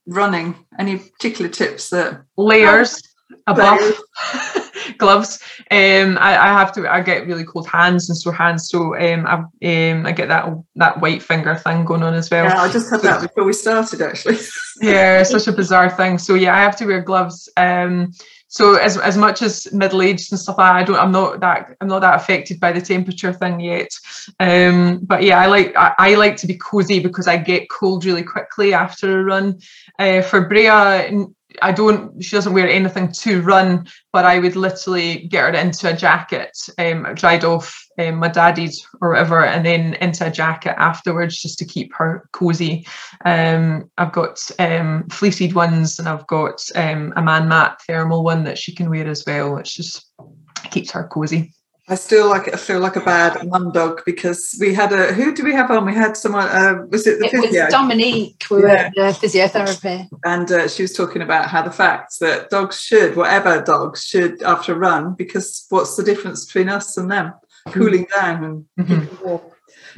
running? 0.06 0.54
Any 0.78 0.96
particular 0.98 1.50
tips 1.50 1.90
that? 1.90 2.22
layers 2.38 3.02
above 3.46 3.80
Layers. 3.80 4.68
gloves. 4.98 5.40
Um, 5.70 6.18
I, 6.18 6.36
I 6.36 6.48
have 6.48 6.72
to. 6.72 6.90
I 6.90 7.02
get 7.02 7.26
really 7.26 7.44
cold 7.44 7.66
hands 7.66 8.08
and 8.08 8.16
sore 8.16 8.32
hands, 8.32 8.68
so 8.68 8.96
um, 8.96 9.26
I 9.26 9.90
um, 9.90 10.06
I 10.06 10.12
get 10.12 10.28
that 10.28 10.48
that 10.76 11.00
white 11.00 11.22
finger 11.22 11.54
thing 11.56 11.84
going 11.84 12.02
on 12.02 12.14
as 12.14 12.30
well. 12.30 12.44
Yeah, 12.44 12.62
I 12.62 12.70
just 12.70 12.90
had 12.90 13.02
that 13.02 13.22
before 13.22 13.44
we 13.44 13.52
started, 13.52 14.02
actually. 14.02 14.38
yeah, 14.80 15.22
such 15.22 15.46
a 15.46 15.52
bizarre 15.52 15.90
thing. 15.90 16.18
So 16.18 16.34
yeah, 16.34 16.54
I 16.54 16.60
have 16.60 16.76
to 16.76 16.86
wear 16.86 17.00
gloves. 17.00 17.48
Um, 17.56 18.12
so 18.50 18.76
as 18.76 18.96
as 18.96 19.16
much 19.18 19.42
as 19.42 19.70
middle 19.72 20.00
aged 20.00 20.32
and 20.32 20.40
stuff 20.40 20.56
like 20.56 20.72
that, 20.72 20.76
I 20.76 20.84
don't. 20.84 20.96
I'm 20.96 21.12
not 21.12 21.40
that. 21.40 21.76
I'm 21.80 21.88
not 21.88 22.00
that 22.00 22.16
affected 22.16 22.58
by 22.58 22.72
the 22.72 22.80
temperature 22.80 23.32
thing 23.32 23.60
yet. 23.60 23.90
Um, 24.40 25.00
but 25.02 25.22
yeah, 25.22 25.38
I 25.38 25.46
like 25.46 25.76
I, 25.76 25.94
I 25.98 26.14
like 26.14 26.36
to 26.38 26.46
be 26.46 26.56
cozy 26.56 26.98
because 26.98 27.28
I 27.28 27.36
get 27.36 27.68
cold 27.68 28.06
really 28.06 28.22
quickly 28.22 28.72
after 28.72 29.20
a 29.20 29.24
run. 29.24 29.60
Uh, 29.98 30.22
for 30.22 30.48
Brea, 30.48 31.26
I 31.62 31.72
don't. 31.72 32.22
She 32.22 32.36
doesn't 32.36 32.52
wear 32.52 32.68
anything 32.68 33.12
to 33.12 33.42
run, 33.42 33.86
but 34.12 34.24
I 34.24 34.38
would 34.38 34.56
literally 34.56 35.26
get 35.28 35.54
her 35.54 35.60
into 35.60 35.90
a 35.90 35.96
jacket, 35.96 36.56
um, 36.78 37.06
dried 37.14 37.44
off 37.44 37.76
um, 37.98 38.16
my 38.16 38.28
daddy's 38.28 38.86
or 39.00 39.10
whatever, 39.10 39.44
and 39.44 39.64
then 39.64 39.94
into 39.94 40.26
a 40.26 40.30
jacket 40.30 40.74
afterwards 40.78 41.40
just 41.40 41.58
to 41.58 41.64
keep 41.64 41.92
her 41.94 42.28
cozy. 42.32 42.86
Um, 43.24 43.90
I've 43.98 44.12
got 44.12 44.38
um, 44.58 45.08
ones 45.54 45.98
and 45.98 46.08
I've 46.08 46.26
got 46.26 46.62
um, 46.74 47.12
a 47.16 47.22
man 47.22 47.48
mat 47.48 47.80
thermal 47.86 48.22
one 48.22 48.44
that 48.44 48.58
she 48.58 48.74
can 48.74 48.90
wear 48.90 49.06
as 49.06 49.24
well, 49.26 49.54
which 49.54 49.76
just 49.76 50.06
keeps 50.70 50.90
her 50.92 51.08
cozy. 51.08 51.52
I 51.90 51.94
still 51.94 52.28
like 52.28 52.52
I 52.52 52.56
feel 52.58 52.80
like 52.80 52.96
a 52.96 53.00
bad 53.00 53.48
mum 53.48 53.72
dog 53.72 54.02
because 54.04 54.54
we 54.60 54.74
had 54.74 54.92
a 54.92 55.12
who 55.12 55.34
do 55.34 55.42
we 55.42 55.54
have 55.54 55.70
on? 55.70 55.86
We 55.86 55.94
had 55.94 56.16
someone. 56.16 56.46
Uh, 56.48 56.84
was 56.90 57.06
it 57.06 57.18
the 57.18 57.26
It 57.26 57.40
was? 57.64 57.72
Dominique. 57.72 58.44
We 58.50 58.60
were 58.62 58.68
Yeah. 58.68 58.86
at 58.88 58.94
the 59.20 59.26
physiotherapy. 59.26 60.06
and 60.24 60.50
uh, 60.52 60.68
she 60.68 60.82
was 60.82 60.92
talking 60.92 61.22
about 61.22 61.48
how 61.48 61.62
the 61.62 61.70
fact 61.70 62.18
that 62.20 62.50
dogs 62.50 62.80
should, 62.80 63.16
whatever 63.16 63.62
dogs 63.62 64.04
should, 64.04 64.42
after 64.42 64.74
a 64.74 64.78
run, 64.78 65.14
because 65.14 65.66
what's 65.70 65.96
the 65.96 66.02
difference 66.04 66.44
between 66.44 66.68
us 66.68 66.96
and 66.98 67.10
them? 67.10 67.32
Cooling 67.68 68.06
down 68.14 68.44
and 68.44 68.64
Mhm. 68.86 69.40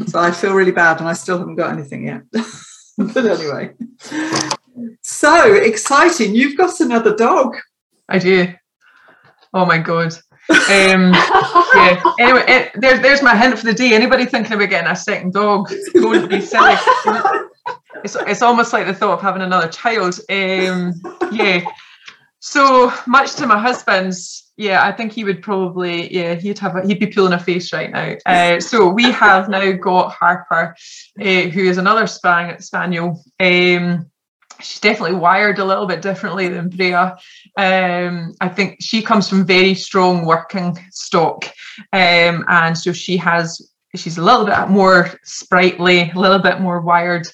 So 0.07 0.19
I 0.19 0.31
feel 0.31 0.55
really 0.55 0.73
bad, 0.73 1.01
and 1.01 1.09
I 1.09 1.13
still 1.15 1.39
haven't 1.39 1.57
got 1.57 1.73
anything 1.73 2.07
yet. 2.07 2.23
but 2.99 3.27
anyway, 3.27 3.75
so 5.03 5.55
exciting! 5.55 6.35
You've 6.35 6.57
got 6.57 6.81
another 6.81 7.15
dog. 7.17 7.57
I 8.09 8.19
do. 8.19 8.49
Oh 9.53 9.65
my 9.67 9.79
god. 9.79 10.15
Um, 10.51 11.13
yeah. 11.13 12.03
Anyway, 12.19 12.45
it, 12.49 12.73
there, 12.75 12.99
there's 12.99 13.23
my 13.23 13.37
hint 13.37 13.59
for 13.59 13.67
the 13.67 13.75
day. 13.75 13.95
Anybody 13.95 14.27
thinking 14.27 14.53
about 14.53 14.71
getting 14.71 14.91
a 14.91 14.97
second 14.97 15.33
dog? 15.33 15.71
Don't 15.95 16.29
be 16.29 16.41
silly. 16.41 16.75
It's, 18.03 18.17
it's 18.27 18.43
almost 18.43 18.73
like 18.73 18.87
the 18.87 18.95
thought 18.95 19.15
of 19.15 19.21
having 19.21 19.43
another 19.43 19.69
child. 19.69 20.19
Um, 20.31 20.95
yeah. 21.33 21.63
So 22.39 22.93
much 23.07 23.35
to 23.35 23.47
my 23.47 23.59
husband's, 23.59 24.51
yeah, 24.57 24.85
I 24.85 24.93
think 24.93 25.13
he 25.13 25.25
would 25.25 25.43
probably, 25.43 26.13
yeah, 26.13 26.35
he'd 26.35 26.59
have, 26.61 26.77
a, 26.77 26.87
he'd 26.87 26.99
be 26.99 27.07
pulling 27.07 27.35
a 27.35 27.39
face 27.39 27.73
right 27.73 27.91
now. 27.91 28.17
Uh, 28.25 28.61
so 28.61 28.89
we 28.89 29.11
have 29.11 29.51
now 29.51 29.73
got 29.73 30.13
Harper, 30.13 30.75
uh, 31.21 31.25
who 31.25 31.65
is 31.65 31.77
another 31.77 32.07
span, 32.07 32.61
spaniel. 32.61 33.23
Um, 33.39 34.11
she's 34.63 34.81
definitely 34.81 35.17
wired 35.17 35.59
a 35.59 35.65
little 35.65 35.87
bit 35.87 36.03
differently 36.03 36.49
than 36.49 36.69
Brea. 36.69 36.95
Um, 37.57 38.35
I 38.41 38.49
think 38.49 38.79
she 38.81 39.03
comes 39.03 39.29
from 39.29 39.47
very 39.47 39.75
strong 39.75 40.25
working 40.25 40.79
stock, 40.91 41.45
um, 41.93 42.45
and 42.49 42.77
so 42.77 42.93
she 42.93 43.17
has 43.17 43.71
she's 43.97 44.19
a 44.19 44.23
little 44.23 44.47
bit 44.47 44.69
more 44.69 45.11
sprightly, 45.25 46.11
a 46.11 46.19
little 46.19 46.39
bit 46.39 46.61
more 46.61 46.81
wired, 46.81 47.27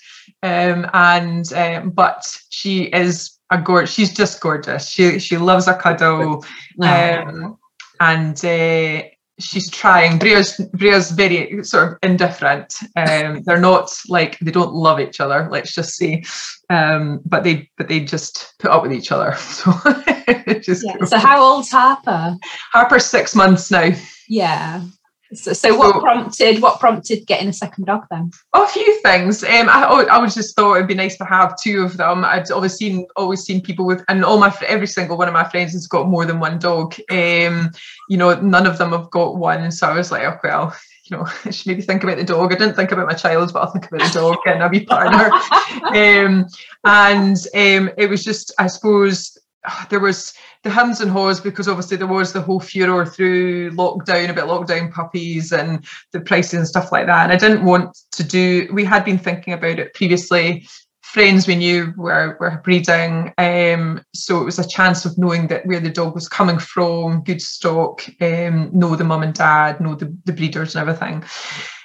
um, 0.43 0.89
and 0.93 1.53
um, 1.53 1.91
but 1.91 2.25
she 2.51 2.85
is 2.85 3.39
a 3.51 3.61
gorgeous. 3.61 3.95
She's 3.95 4.15
just 4.15 4.41
gorgeous. 4.41 4.89
She 4.89 5.19
she 5.19 5.37
loves 5.37 5.69
a 5.69 5.75
cuddle, 5.75 6.45
um, 6.83 7.59
and 8.01 8.45
uh, 8.45 9.03
she's 9.39 9.71
trying. 9.71 10.19
Bria's 10.19 10.61
Bria's 10.75 11.11
very 11.11 11.63
sort 11.65 11.93
of 11.93 11.99
indifferent. 12.03 12.75
Um, 12.97 13.43
they're 13.45 13.61
not 13.61 13.91
like 14.09 14.39
they 14.41 14.51
don't 14.51 14.75
love 14.75 15.01
each 15.01 15.21
other. 15.21 15.49
Let's 15.51 15.75
just 15.75 15.95
say, 15.97 16.25
um, 16.71 17.21
but 17.25 17.45
they 17.45 17.71
but 17.77 17.89
they 17.89 18.01
just 18.01 18.55
put 18.59 18.71
up 18.71 18.83
with 18.83 18.93
each 18.93 19.13
other. 19.13 19.37
So, 19.47 19.73
just 20.61 20.85
yeah. 20.85 21.05
so 21.05 21.19
how 21.19 21.43
old's 21.43 21.71
Harper? 21.71 22.37
Harper's 22.73 23.07
six 23.07 23.35
months 23.35 23.71
now. 23.71 23.91
Yeah. 24.29 24.83
So, 25.37 25.53
so 25.53 25.77
what 25.77 26.01
prompted 26.01 26.63
what 26.63 26.81
prompted 26.81 27.27
getting 27.27 27.49
a 27.49 27.53
second 27.53 27.85
dog 27.85 28.07
then? 28.11 28.31
A 28.55 28.67
few 28.67 29.01
things. 29.03 29.43
Um, 29.45 29.69
I, 29.69 30.07
I 30.11 30.19
was 30.19 30.35
just 30.35 30.57
thought 30.57 30.77
it'd 30.77 30.89
be 30.89 30.95
nice 30.95 31.17
to 31.19 31.25
have 31.25 31.57
two 31.61 31.83
of 31.83 31.97
them. 31.97 32.25
I'd 32.25 32.51
always 32.51 32.75
seen 32.75 33.07
always 33.17 33.43
seen 33.43 33.61
people 33.61 33.87
with, 33.87 34.05
and 34.09 34.25
all 34.25 34.39
my 34.39 34.55
every 34.67 34.87
single 34.87 35.17
one 35.17 35.29
of 35.29 35.35
my 35.35 35.49
friends 35.49 35.73
has 35.73 35.87
got 35.87 36.09
more 36.09 36.25
than 36.25 36.41
one 36.41 36.59
dog. 36.59 36.95
Um, 37.11 37.71
you 38.09 38.17
know, 38.17 38.35
none 38.41 38.67
of 38.67 38.79
them 38.79 38.93
have 38.93 39.11
got 39.11 39.37
one, 39.37 39.71
so 39.71 39.89
I 39.89 39.95
was 39.95 40.11
like, 40.11 40.25
oh 40.25 40.39
well, 40.43 40.77
you 41.05 41.17
know, 41.17 41.27
I 41.45 41.51
should 41.51 41.67
maybe 41.67 41.83
think 41.83 42.03
about 42.03 42.19
the 42.19 42.25
dog. 42.25 42.53
I 42.53 42.57
didn't 42.57 42.75
think 42.75 42.93
about 42.93 43.07
my 43.07 43.15
child, 43.15 43.53
but 43.53 43.61
I'll 43.61 43.73
think 43.73 43.87
about 43.87 44.13
the 44.13 44.19
dog 44.19 44.39
and 44.47 44.63
a 44.63 44.69
wee 44.69 44.85
partner. 44.87 45.31
um, 45.95 46.47
and 46.85 47.37
um, 47.55 47.91
it 47.97 48.09
was 48.09 48.25
just, 48.25 48.53
I 48.59 48.67
suppose, 48.67 49.39
there 49.91 50.01
was 50.01 50.33
the 50.67 50.73
hums 50.73 51.01
and 51.01 51.11
haws 51.11 51.41
because 51.41 51.69
obviously 51.69 51.97
there 51.97 52.09
was 52.09 52.33
the 52.33 52.41
whole 52.41 52.59
furor 52.59 53.07
through 53.07 53.71
lockdown 53.71 54.31
about 54.31 54.49
lockdown 54.49 54.93
puppies 54.93 55.53
and 55.53 55.87
the 56.11 56.21
prices 56.21 56.55
and 56.55 56.67
stuff 56.67 56.91
like 56.91 57.07
that. 57.07 57.23
And 57.23 57.33
I 57.33 57.37
didn't 57.37 57.65
want 57.65 57.97
to 58.13 58.25
do. 58.25 58.69
We 58.73 58.85
had 58.85 59.05
been 59.05 59.19
thinking 59.19 59.53
about 59.53 59.79
it 59.79 59.95
previously. 59.95 60.67
Friends 61.03 61.47
we 61.47 61.55
knew 61.55 61.95
were 61.97 62.37
were 62.41 62.61
breeding, 62.65 63.33
um, 63.39 64.05
so 64.13 64.41
it 64.41 64.45
was 64.45 64.59
a 64.59 64.69
chance 64.69 65.05
of 65.07 65.17
knowing 65.17 65.47
that 65.47 65.65
where 65.65 65.79
the 65.79 65.89
dog 65.89 66.15
was 66.15 66.29
coming 66.29 66.59
from, 66.59 67.23
good 67.23 67.41
stock, 67.41 68.05
um, 68.21 68.69
know 68.73 68.97
the 68.97 69.05
mum 69.05 69.23
and 69.23 69.33
dad, 69.33 69.81
know 69.81 69.95
the, 69.95 70.15
the 70.25 70.33
breeders 70.33 70.75
and 70.75 70.83
everything. 70.83 71.23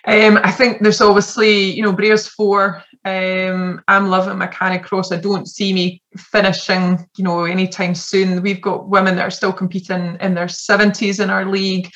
Um, 0.06 0.40
I 0.44 0.52
think 0.52 0.82
there's 0.82 1.02
obviously, 1.02 1.72
you 1.72 1.84
know, 1.84 1.94
Bria's 1.94 2.28
four. 2.28 2.84
Um, 3.04 3.82
I'm 3.88 4.10
loving 4.10 4.38
my 4.38 4.48
Canicross. 4.48 5.12
I 5.12 5.20
don't 5.20 5.48
see 5.48 5.74
me 5.74 6.02
finishing, 6.18 7.08
you 7.18 7.24
know, 7.24 7.46
anytime 7.46 7.96
soon. 7.96 8.42
We've 8.42 8.62
got 8.62 8.90
women 8.90 9.16
that 9.16 9.24
are 9.24 9.32
still 9.32 9.54
competing 9.54 10.18
in 10.20 10.36
their 10.36 10.46
70s 10.46 11.22
in 11.22 11.30
our 11.30 11.46
league. 11.46 11.90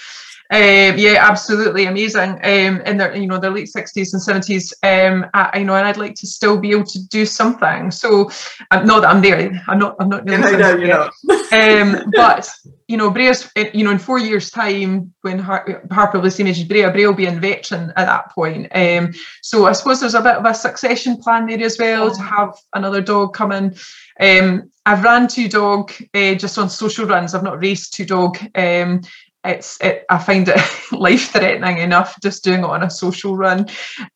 Um, 0.52 0.98
yeah, 0.98 1.18
absolutely 1.28 1.86
amazing. 1.86 2.32
Um, 2.44 2.82
in 2.82 2.98
their, 2.98 3.16
you 3.16 3.26
know, 3.26 3.40
their 3.40 3.52
late 3.52 3.68
sixties 3.68 4.14
and 4.14 4.22
seventies. 4.22 4.74
Um, 4.84 5.26
I, 5.34 5.50
I, 5.54 5.64
know, 5.64 5.76
and 5.76 5.88
I'd 5.88 5.98
like 5.98 6.16
to 6.16 6.28
still 6.28 6.60
be 6.60 6.72
able 6.72 6.86
to 6.86 7.08
do 7.08 7.26
something. 7.26 7.90
So, 7.90 8.30
um, 8.70 8.86
not 8.86 9.02
that 9.02 9.10
I'm 9.10 9.22
there. 9.22 9.64
I'm 9.68 9.80
not. 9.80 9.96
I'm 10.00 10.10
not. 10.10 10.26
Really 10.26 10.38
no, 10.52 10.58
no, 10.58 10.76
you're 10.76 10.88
not. 10.88 11.54
um, 11.54 12.12
but 12.16 12.48
you 12.88 12.98
know, 12.98 13.10
Bria's, 13.10 13.50
you 13.74 13.84
know, 13.84 13.90
in 13.90 13.98
four 13.98 14.20
years' 14.20 14.52
time, 14.52 15.14
when 15.22 15.40
Har- 15.40 15.84
Harper 15.92 16.20
will 16.20 16.26
be 16.26 16.30
same 16.30 16.48
age 16.48 16.60
as 16.60 16.66
Brea, 16.66 16.90
Brea 16.92 17.08
will 17.08 17.14
be 17.14 17.26
in 17.26 17.40
veteran 17.40 17.92
at 17.96 18.06
that 18.06 18.32
point. 18.32 18.68
Um, 18.76 19.14
so 19.42 19.66
I 19.66 19.72
suppose 19.72 20.00
there's 20.00 20.14
a 20.14 20.22
bit 20.22 20.36
of 20.36 20.46
a 20.46 20.54
succession 20.54 21.18
plan 21.18 21.48
there 21.48 21.64
as 21.64 21.80
well 21.80 22.14
to 22.14 22.22
have 22.22 22.56
another 22.76 23.02
dog 23.02 23.34
come 23.34 23.52
in. 23.52 23.76
Um, 24.20 24.70
I've 24.86 25.04
ran 25.04 25.28
two 25.28 25.50
dog 25.50 25.92
uh, 26.14 26.36
just 26.36 26.60
on 26.60 26.70
social 26.70 27.08
runs. 27.08 27.34
I've 27.34 27.44
not 27.44 27.60
raced 27.60 27.94
two 27.94 28.06
dog. 28.06 28.38
Um, 28.54 29.02
it's 29.46 29.80
it, 29.82 30.06
I 30.10 30.18
find 30.18 30.48
it 30.48 30.60
life 30.92 31.32
threatening 31.32 31.80
enough 31.80 32.20
just 32.22 32.44
doing 32.44 32.60
it 32.60 32.66
on 32.66 32.84
a 32.84 32.90
social 32.90 33.36
run. 33.36 33.68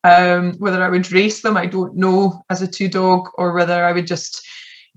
Um, 0.04 0.54
whether 0.60 0.84
I 0.84 0.90
would 0.90 1.12
race 1.12 1.42
them, 1.42 1.58
I 1.58 1.66
don't 1.66 1.96
know 1.96 2.44
as 2.50 2.62
a 2.62 2.68
two 2.68 2.88
dog, 2.88 3.30
or 3.36 3.54
whether 3.54 3.86
I 3.86 3.92
would 3.92 4.08
just 4.08 4.46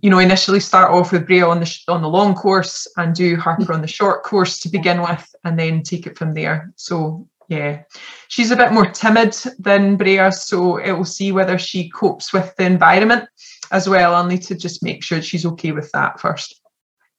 you 0.03 0.11
know, 0.11 0.19
initially 0.19 0.59
start 0.59 0.91
off 0.91 1.13
with 1.13 1.27
Brea 1.27 1.43
on 1.43 1.61
the 1.61 1.79
on 1.87 2.03
the 2.03 2.09
long 2.09 2.35
course 2.35 2.89
and 2.97 3.15
do 3.15 3.37
Harper 3.37 3.73
on 3.73 3.81
the 3.81 3.87
short 3.87 4.25
course 4.25 4.59
to 4.61 4.69
begin 4.69 5.01
with, 5.01 5.35
and 5.45 5.59
then 5.59 5.83
take 5.83 6.07
it 6.07 6.19
from 6.19 6.35
there. 6.35 6.73
So 6.75 7.29
yeah, 7.49 7.83
she's 8.29 8.51
a 8.51 8.57
bit 8.57 8.73
more 8.73 8.91
timid 8.91 9.37
than 9.59 9.97
Brea, 9.97 10.33
so 10.33 10.79
it 10.79 10.93
will 10.93 11.05
see 11.05 11.31
whether 11.31 11.57
she 11.57 11.89
copes 11.91 12.33
with 12.33 12.55
the 12.57 12.65
environment 12.65 13.29
as 13.71 13.89
well. 13.89 14.15
I'll 14.15 14.27
need 14.27 14.43
to 14.43 14.57
just 14.57 14.83
make 14.83 15.05
sure 15.05 15.23
she's 15.23 15.47
okay 15.47 15.71
with 15.71 15.91
that 15.93 16.19
first. 16.19 16.62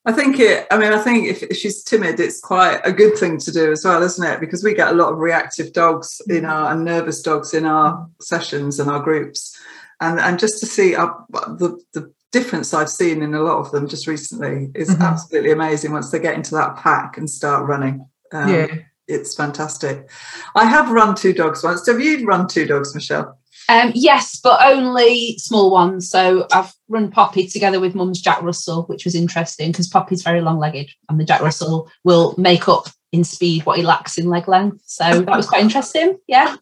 I 0.06 0.12
think 0.12 0.38
it. 0.38 0.66
I 0.70 0.78
mean, 0.78 0.92
I 0.92 0.98
think 0.98 1.28
if, 1.28 1.42
if, 1.44 1.56
she's 1.56 1.82
timid, 1.82 2.20
it's 2.20 2.40
quite 2.40 2.80
a 2.84 2.92
good 2.92 3.16
thing 3.16 3.38
to 3.38 3.50
do 3.50 3.72
as 3.72 3.84
well, 3.84 4.02
isn't 4.02 4.26
it? 4.26 4.38
Because 4.38 4.62
we 4.62 4.74
get 4.74 4.92
a 4.92 4.94
lot 4.94 5.12
of 5.12 5.18
reactive 5.18 5.72
dogs 5.72 6.20
in 6.28 6.44
our 6.44 6.72
and 6.72 6.84
nervous 6.84 7.22
dogs 7.22 7.54
in 7.54 7.64
our 7.64 8.06
sessions 8.20 8.78
and 8.78 8.90
our 8.90 9.00
groups, 9.00 9.58
and 10.00 10.20
and 10.20 10.38
just 10.38 10.60
to 10.60 10.66
see 10.66 10.94
our, 10.94 11.24
the 11.30 11.82
the 11.92 12.12
difference 12.32 12.74
I've 12.74 12.90
seen 12.90 13.22
in 13.22 13.32
a 13.32 13.40
lot 13.40 13.58
of 13.58 13.70
them 13.70 13.88
just 13.88 14.06
recently 14.06 14.70
is 14.74 14.90
mm-hmm. 14.90 15.02
absolutely 15.02 15.52
amazing 15.52 15.92
once 15.92 16.10
they 16.10 16.18
get 16.18 16.34
into 16.34 16.54
that 16.56 16.76
pack 16.76 17.16
and 17.16 17.30
start 17.30 17.66
running. 17.66 18.06
Um, 18.32 18.52
yeah. 18.52 18.66
It's 19.06 19.34
fantastic. 19.34 20.10
I 20.54 20.64
have 20.64 20.90
run 20.90 21.14
two 21.14 21.32
dogs 21.32 21.62
once. 21.62 21.86
Have 21.86 22.00
you 22.00 22.26
run 22.26 22.48
two 22.48 22.66
dogs, 22.66 22.94
Michelle? 22.94 23.38
Um, 23.68 23.92
yes, 23.94 24.40
but 24.42 24.60
only 24.62 25.38
small 25.38 25.70
ones. 25.70 26.10
So 26.10 26.46
I've 26.52 26.72
run 26.88 27.10
Poppy 27.10 27.46
together 27.46 27.80
with 27.80 27.94
Mum's 27.94 28.20
Jack 28.20 28.42
Russell, 28.42 28.84
which 28.84 29.04
was 29.04 29.14
interesting 29.14 29.72
because 29.72 29.88
Poppy's 29.88 30.22
very 30.22 30.40
long 30.40 30.58
legged 30.58 30.90
and 31.08 31.18
the 31.18 31.24
Jack 31.24 31.40
Russell 31.40 31.90
will 32.04 32.34
make 32.36 32.68
up 32.68 32.88
in 33.12 33.24
speed 33.24 33.64
what 33.64 33.78
he 33.78 33.84
lacks 33.84 34.18
in 34.18 34.28
leg 34.28 34.48
length. 34.48 34.82
So 34.86 35.04
that 35.04 35.36
was 35.36 35.46
quite 35.46 35.62
interesting. 35.62 36.18
Yeah. 36.26 36.56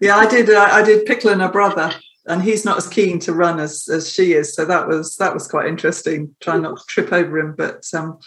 Yeah, 0.00 0.16
I 0.16 0.26
did. 0.26 0.50
Uh, 0.50 0.68
I 0.70 0.82
did 0.82 1.06
Pickle 1.06 1.30
and 1.30 1.42
a 1.42 1.48
brother 1.48 1.92
and 2.26 2.42
he's 2.42 2.64
not 2.64 2.76
as 2.76 2.88
keen 2.88 3.18
to 3.20 3.32
run 3.32 3.60
as 3.60 3.88
as 3.88 4.10
she 4.12 4.32
is. 4.32 4.54
So 4.54 4.64
that 4.64 4.88
was 4.88 5.16
that 5.16 5.34
was 5.34 5.46
quite 5.48 5.66
interesting. 5.66 6.34
Trying 6.40 6.62
not 6.62 6.78
to 6.78 6.84
trip 6.86 7.12
over 7.12 7.38
him, 7.38 7.54
but 7.56 7.84
um, 7.94 8.18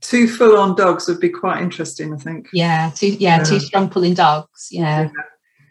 two 0.00 0.28
full 0.28 0.56
on 0.56 0.76
dogs 0.76 1.08
would 1.08 1.20
be 1.20 1.30
quite 1.30 1.62
interesting. 1.62 2.12
I 2.14 2.16
think. 2.16 2.48
Yeah, 2.52 2.90
two 2.94 3.08
yeah, 3.08 3.42
two 3.42 3.60
strong 3.60 3.90
pulling 3.90 4.14
dogs. 4.14 4.68
Yeah. 4.70 5.02
yeah. 5.02 5.10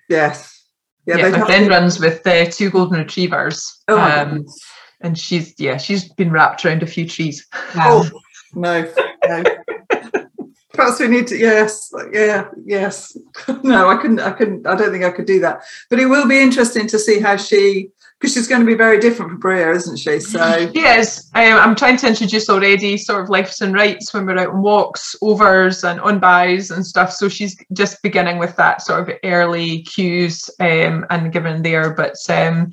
Yes. 0.09 0.58
Yeah, 1.09 1.27
yeah 1.27 1.45
friend 1.45 1.65
to... 1.65 1.71
runs 1.71 1.99
with 1.99 2.25
uh, 2.25 2.45
two 2.45 2.69
golden 2.69 2.99
retrievers. 2.99 3.81
Oh, 3.87 3.99
um, 3.99 4.45
and 5.01 5.17
she's 5.17 5.53
yeah, 5.57 5.77
she's 5.77 6.11
been 6.13 6.31
wrapped 6.31 6.65
around 6.65 6.83
a 6.83 6.87
few 6.87 7.07
trees. 7.07 7.47
Oh 7.75 8.09
no, 8.53 8.91
no. 9.27 9.43
perhaps 10.79 10.99
we 10.99 11.07
need 11.07 11.27
to 11.27 11.37
yes 11.37 11.91
yeah 12.13 12.47
yes 12.63 13.17
no 13.63 13.89
i 13.89 13.97
couldn't 13.97 14.19
i 14.21 14.31
couldn't 14.31 14.65
i 14.65 14.75
don't 14.75 14.91
think 14.91 15.03
i 15.03 15.09
could 15.11 15.25
do 15.25 15.39
that 15.39 15.61
but 15.89 15.99
it 15.99 16.05
will 16.05 16.25
be 16.27 16.39
interesting 16.39 16.87
to 16.87 16.97
see 16.97 17.19
how 17.19 17.35
she 17.35 17.89
because 18.19 18.34
she's 18.34 18.47
going 18.47 18.60
to 18.60 18.67
be 18.67 18.75
very 18.75 18.99
different 18.99 19.32
from 19.32 19.39
Brea, 19.39 19.71
isn't 19.71 19.97
she? 19.97 20.19
So 20.19 20.69
yes, 20.73 21.29
um, 21.36 21.53
I'm 21.53 21.75
trying 21.75 21.95
to 21.97 22.08
introduce 22.08 22.49
already 22.49 22.97
sort 22.97 23.23
of 23.23 23.29
lefts 23.29 23.62
and 23.62 23.73
rights 23.73 24.13
when 24.13 24.25
we're 24.25 24.38
out 24.38 24.49
on 24.49 24.62
walks, 24.62 25.15
overs 25.21 25.86
and 25.86 26.01
on 26.01 26.19
bys 26.19 26.69
and 26.69 26.86
stuff. 26.86 27.13
So 27.13 27.29
she's 27.29 27.58
just 27.71 28.01
beginning 28.03 28.38
with 28.38 28.58
that 28.58 28.82
sort 28.82 29.08
of 29.08 29.15
early 29.23 29.84
cues 29.84 30.49
um, 30.60 31.05
and 31.10 31.32
given 31.32 31.62
there. 31.62 31.93
But 31.93 32.17
um, 32.29 32.71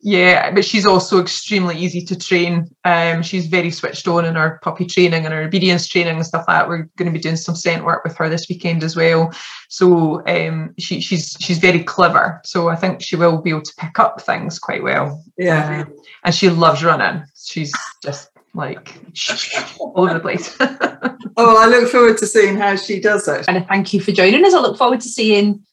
yeah, 0.00 0.52
but 0.52 0.64
she's 0.64 0.86
also 0.86 1.20
extremely 1.20 1.76
easy 1.76 2.00
to 2.04 2.16
train. 2.16 2.68
Um, 2.84 3.22
she's 3.22 3.46
very 3.46 3.72
switched 3.72 4.06
on 4.06 4.24
in 4.24 4.36
her 4.36 4.60
puppy 4.62 4.86
training 4.86 5.24
and 5.24 5.34
her 5.34 5.42
obedience 5.42 5.88
training 5.88 6.14
and 6.14 6.26
stuff 6.26 6.44
like 6.46 6.58
that. 6.58 6.68
We're 6.68 6.88
going 6.96 7.06
to 7.06 7.10
be 7.10 7.18
doing 7.18 7.34
some 7.36 7.56
scent 7.56 7.84
work 7.84 8.04
with 8.04 8.16
her 8.16 8.28
this 8.28 8.48
weekend 8.48 8.84
as 8.84 8.94
well. 8.94 9.32
So 9.68 10.24
um, 10.28 10.74
she, 10.78 11.00
she's 11.00 11.36
she's 11.40 11.58
very 11.58 11.82
clever. 11.82 12.40
So 12.44 12.68
I 12.68 12.76
think 12.76 13.02
she 13.02 13.16
will 13.16 13.42
be 13.42 13.50
able 13.50 13.62
to 13.62 13.74
pick 13.76 13.98
up 13.98 14.22
things 14.22 14.60
quite 14.60 14.84
well. 14.84 15.24
Yeah, 15.36 15.84
uh, 15.88 15.92
and 16.24 16.34
she 16.34 16.48
loves 16.48 16.84
running. 16.84 17.24
She's 17.36 17.74
just 18.00 18.30
like 18.54 18.94
all 19.80 19.94
over 19.96 20.14
the 20.14 20.20
place. 20.20 20.56
oh, 20.60 21.56
I 21.58 21.66
look 21.66 21.90
forward 21.90 22.18
to 22.18 22.26
seeing 22.26 22.56
how 22.56 22.76
she 22.76 23.00
does 23.00 23.26
it. 23.26 23.46
And 23.48 23.66
thank 23.66 23.92
you 23.92 24.00
for 24.00 24.12
joining 24.12 24.44
us. 24.44 24.54
I 24.54 24.60
look 24.60 24.78
forward 24.78 25.00
to 25.00 25.08
seeing 25.08 25.64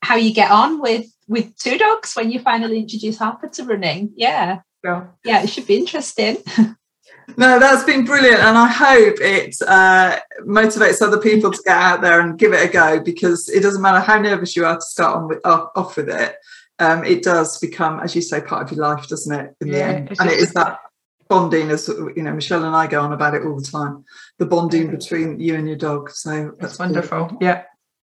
how 0.00 0.16
you 0.16 0.32
get 0.32 0.50
on 0.50 0.80
with 0.80 1.06
with 1.28 1.56
two 1.56 1.78
dogs 1.78 2.14
when 2.14 2.30
you 2.30 2.40
finally 2.40 2.78
introduce 2.78 3.18
Harper 3.18 3.48
to 3.48 3.64
running. 3.64 4.12
Yeah. 4.14 4.60
Yeah, 4.84 5.06
yeah 5.24 5.42
it 5.42 5.48
should 5.48 5.66
be 5.66 5.76
interesting. 5.76 6.36
no, 7.36 7.58
that's 7.58 7.84
been 7.84 8.04
brilliant. 8.04 8.40
And 8.40 8.56
I 8.56 8.68
hope 8.68 9.16
it 9.20 9.56
uh, 9.66 10.18
motivates 10.42 11.02
other 11.02 11.18
people 11.18 11.50
to 11.50 11.62
get 11.64 11.76
out 11.76 12.00
there 12.00 12.20
and 12.20 12.38
give 12.38 12.52
it 12.52 12.68
a 12.68 12.72
go 12.72 13.00
because 13.00 13.48
it 13.48 13.62
doesn't 13.62 13.82
matter 13.82 14.00
how 14.00 14.18
nervous 14.20 14.54
you 14.54 14.64
are 14.64 14.76
to 14.76 14.82
start 14.82 15.16
on 15.16 15.28
with, 15.28 15.44
off, 15.44 15.70
off 15.74 15.96
with 15.96 16.08
it. 16.08 16.36
Um, 16.78 17.04
it 17.04 17.22
does 17.22 17.58
become, 17.58 18.00
as 18.00 18.14
you 18.14 18.20
say, 18.20 18.40
part 18.40 18.62
of 18.62 18.76
your 18.76 18.86
life, 18.86 19.08
doesn't 19.08 19.34
it? 19.34 19.56
In 19.60 19.68
yeah, 19.68 19.72
the 19.72 19.84
end, 19.84 20.16
and 20.20 20.30
it 20.30 20.38
is 20.38 20.52
that 20.52 20.78
bonding, 21.26 21.70
as 21.70 21.88
you 21.88 22.22
know, 22.22 22.34
Michelle 22.34 22.64
and 22.64 22.76
I 22.76 22.86
go 22.86 23.00
on 23.00 23.12
about 23.12 23.34
it 23.34 23.44
all 23.44 23.58
the 23.58 23.66
time. 23.66 24.04
The 24.38 24.44
bonding 24.46 24.90
between 24.90 25.40
you 25.40 25.54
and 25.54 25.66
your 25.66 25.78
dog. 25.78 26.10
So 26.10 26.52
that's 26.60 26.78
wonderful. 26.78 27.28
Cool. 27.28 27.38
Yeah, 27.40 27.64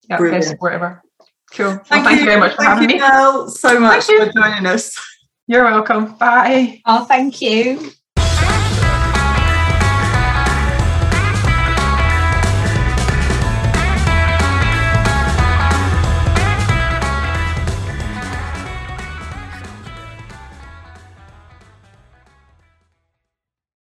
yeah, 0.09 0.19
best 0.19 0.57
whatever. 0.59 1.03
Cool. 1.53 1.77
Thank, 1.77 1.91
well, 1.91 2.05
thank 2.05 2.11
you. 2.11 2.21
you. 2.21 2.25
very 2.27 2.41
much 2.41 2.53
for 2.53 2.63
thank 2.63 2.69
having 2.69 2.91
you, 2.91 2.97
me. 2.97 3.01
Mel, 3.01 3.49
so 3.49 3.81
much 3.81 4.05
for 4.05 4.33
joining 4.33 4.67
us. 4.67 4.99
You're 5.47 5.65
welcome. 5.65 6.15
Bye. 6.17 6.83
Oh, 6.85 7.05
thank 7.05 7.41
you. 7.41 7.91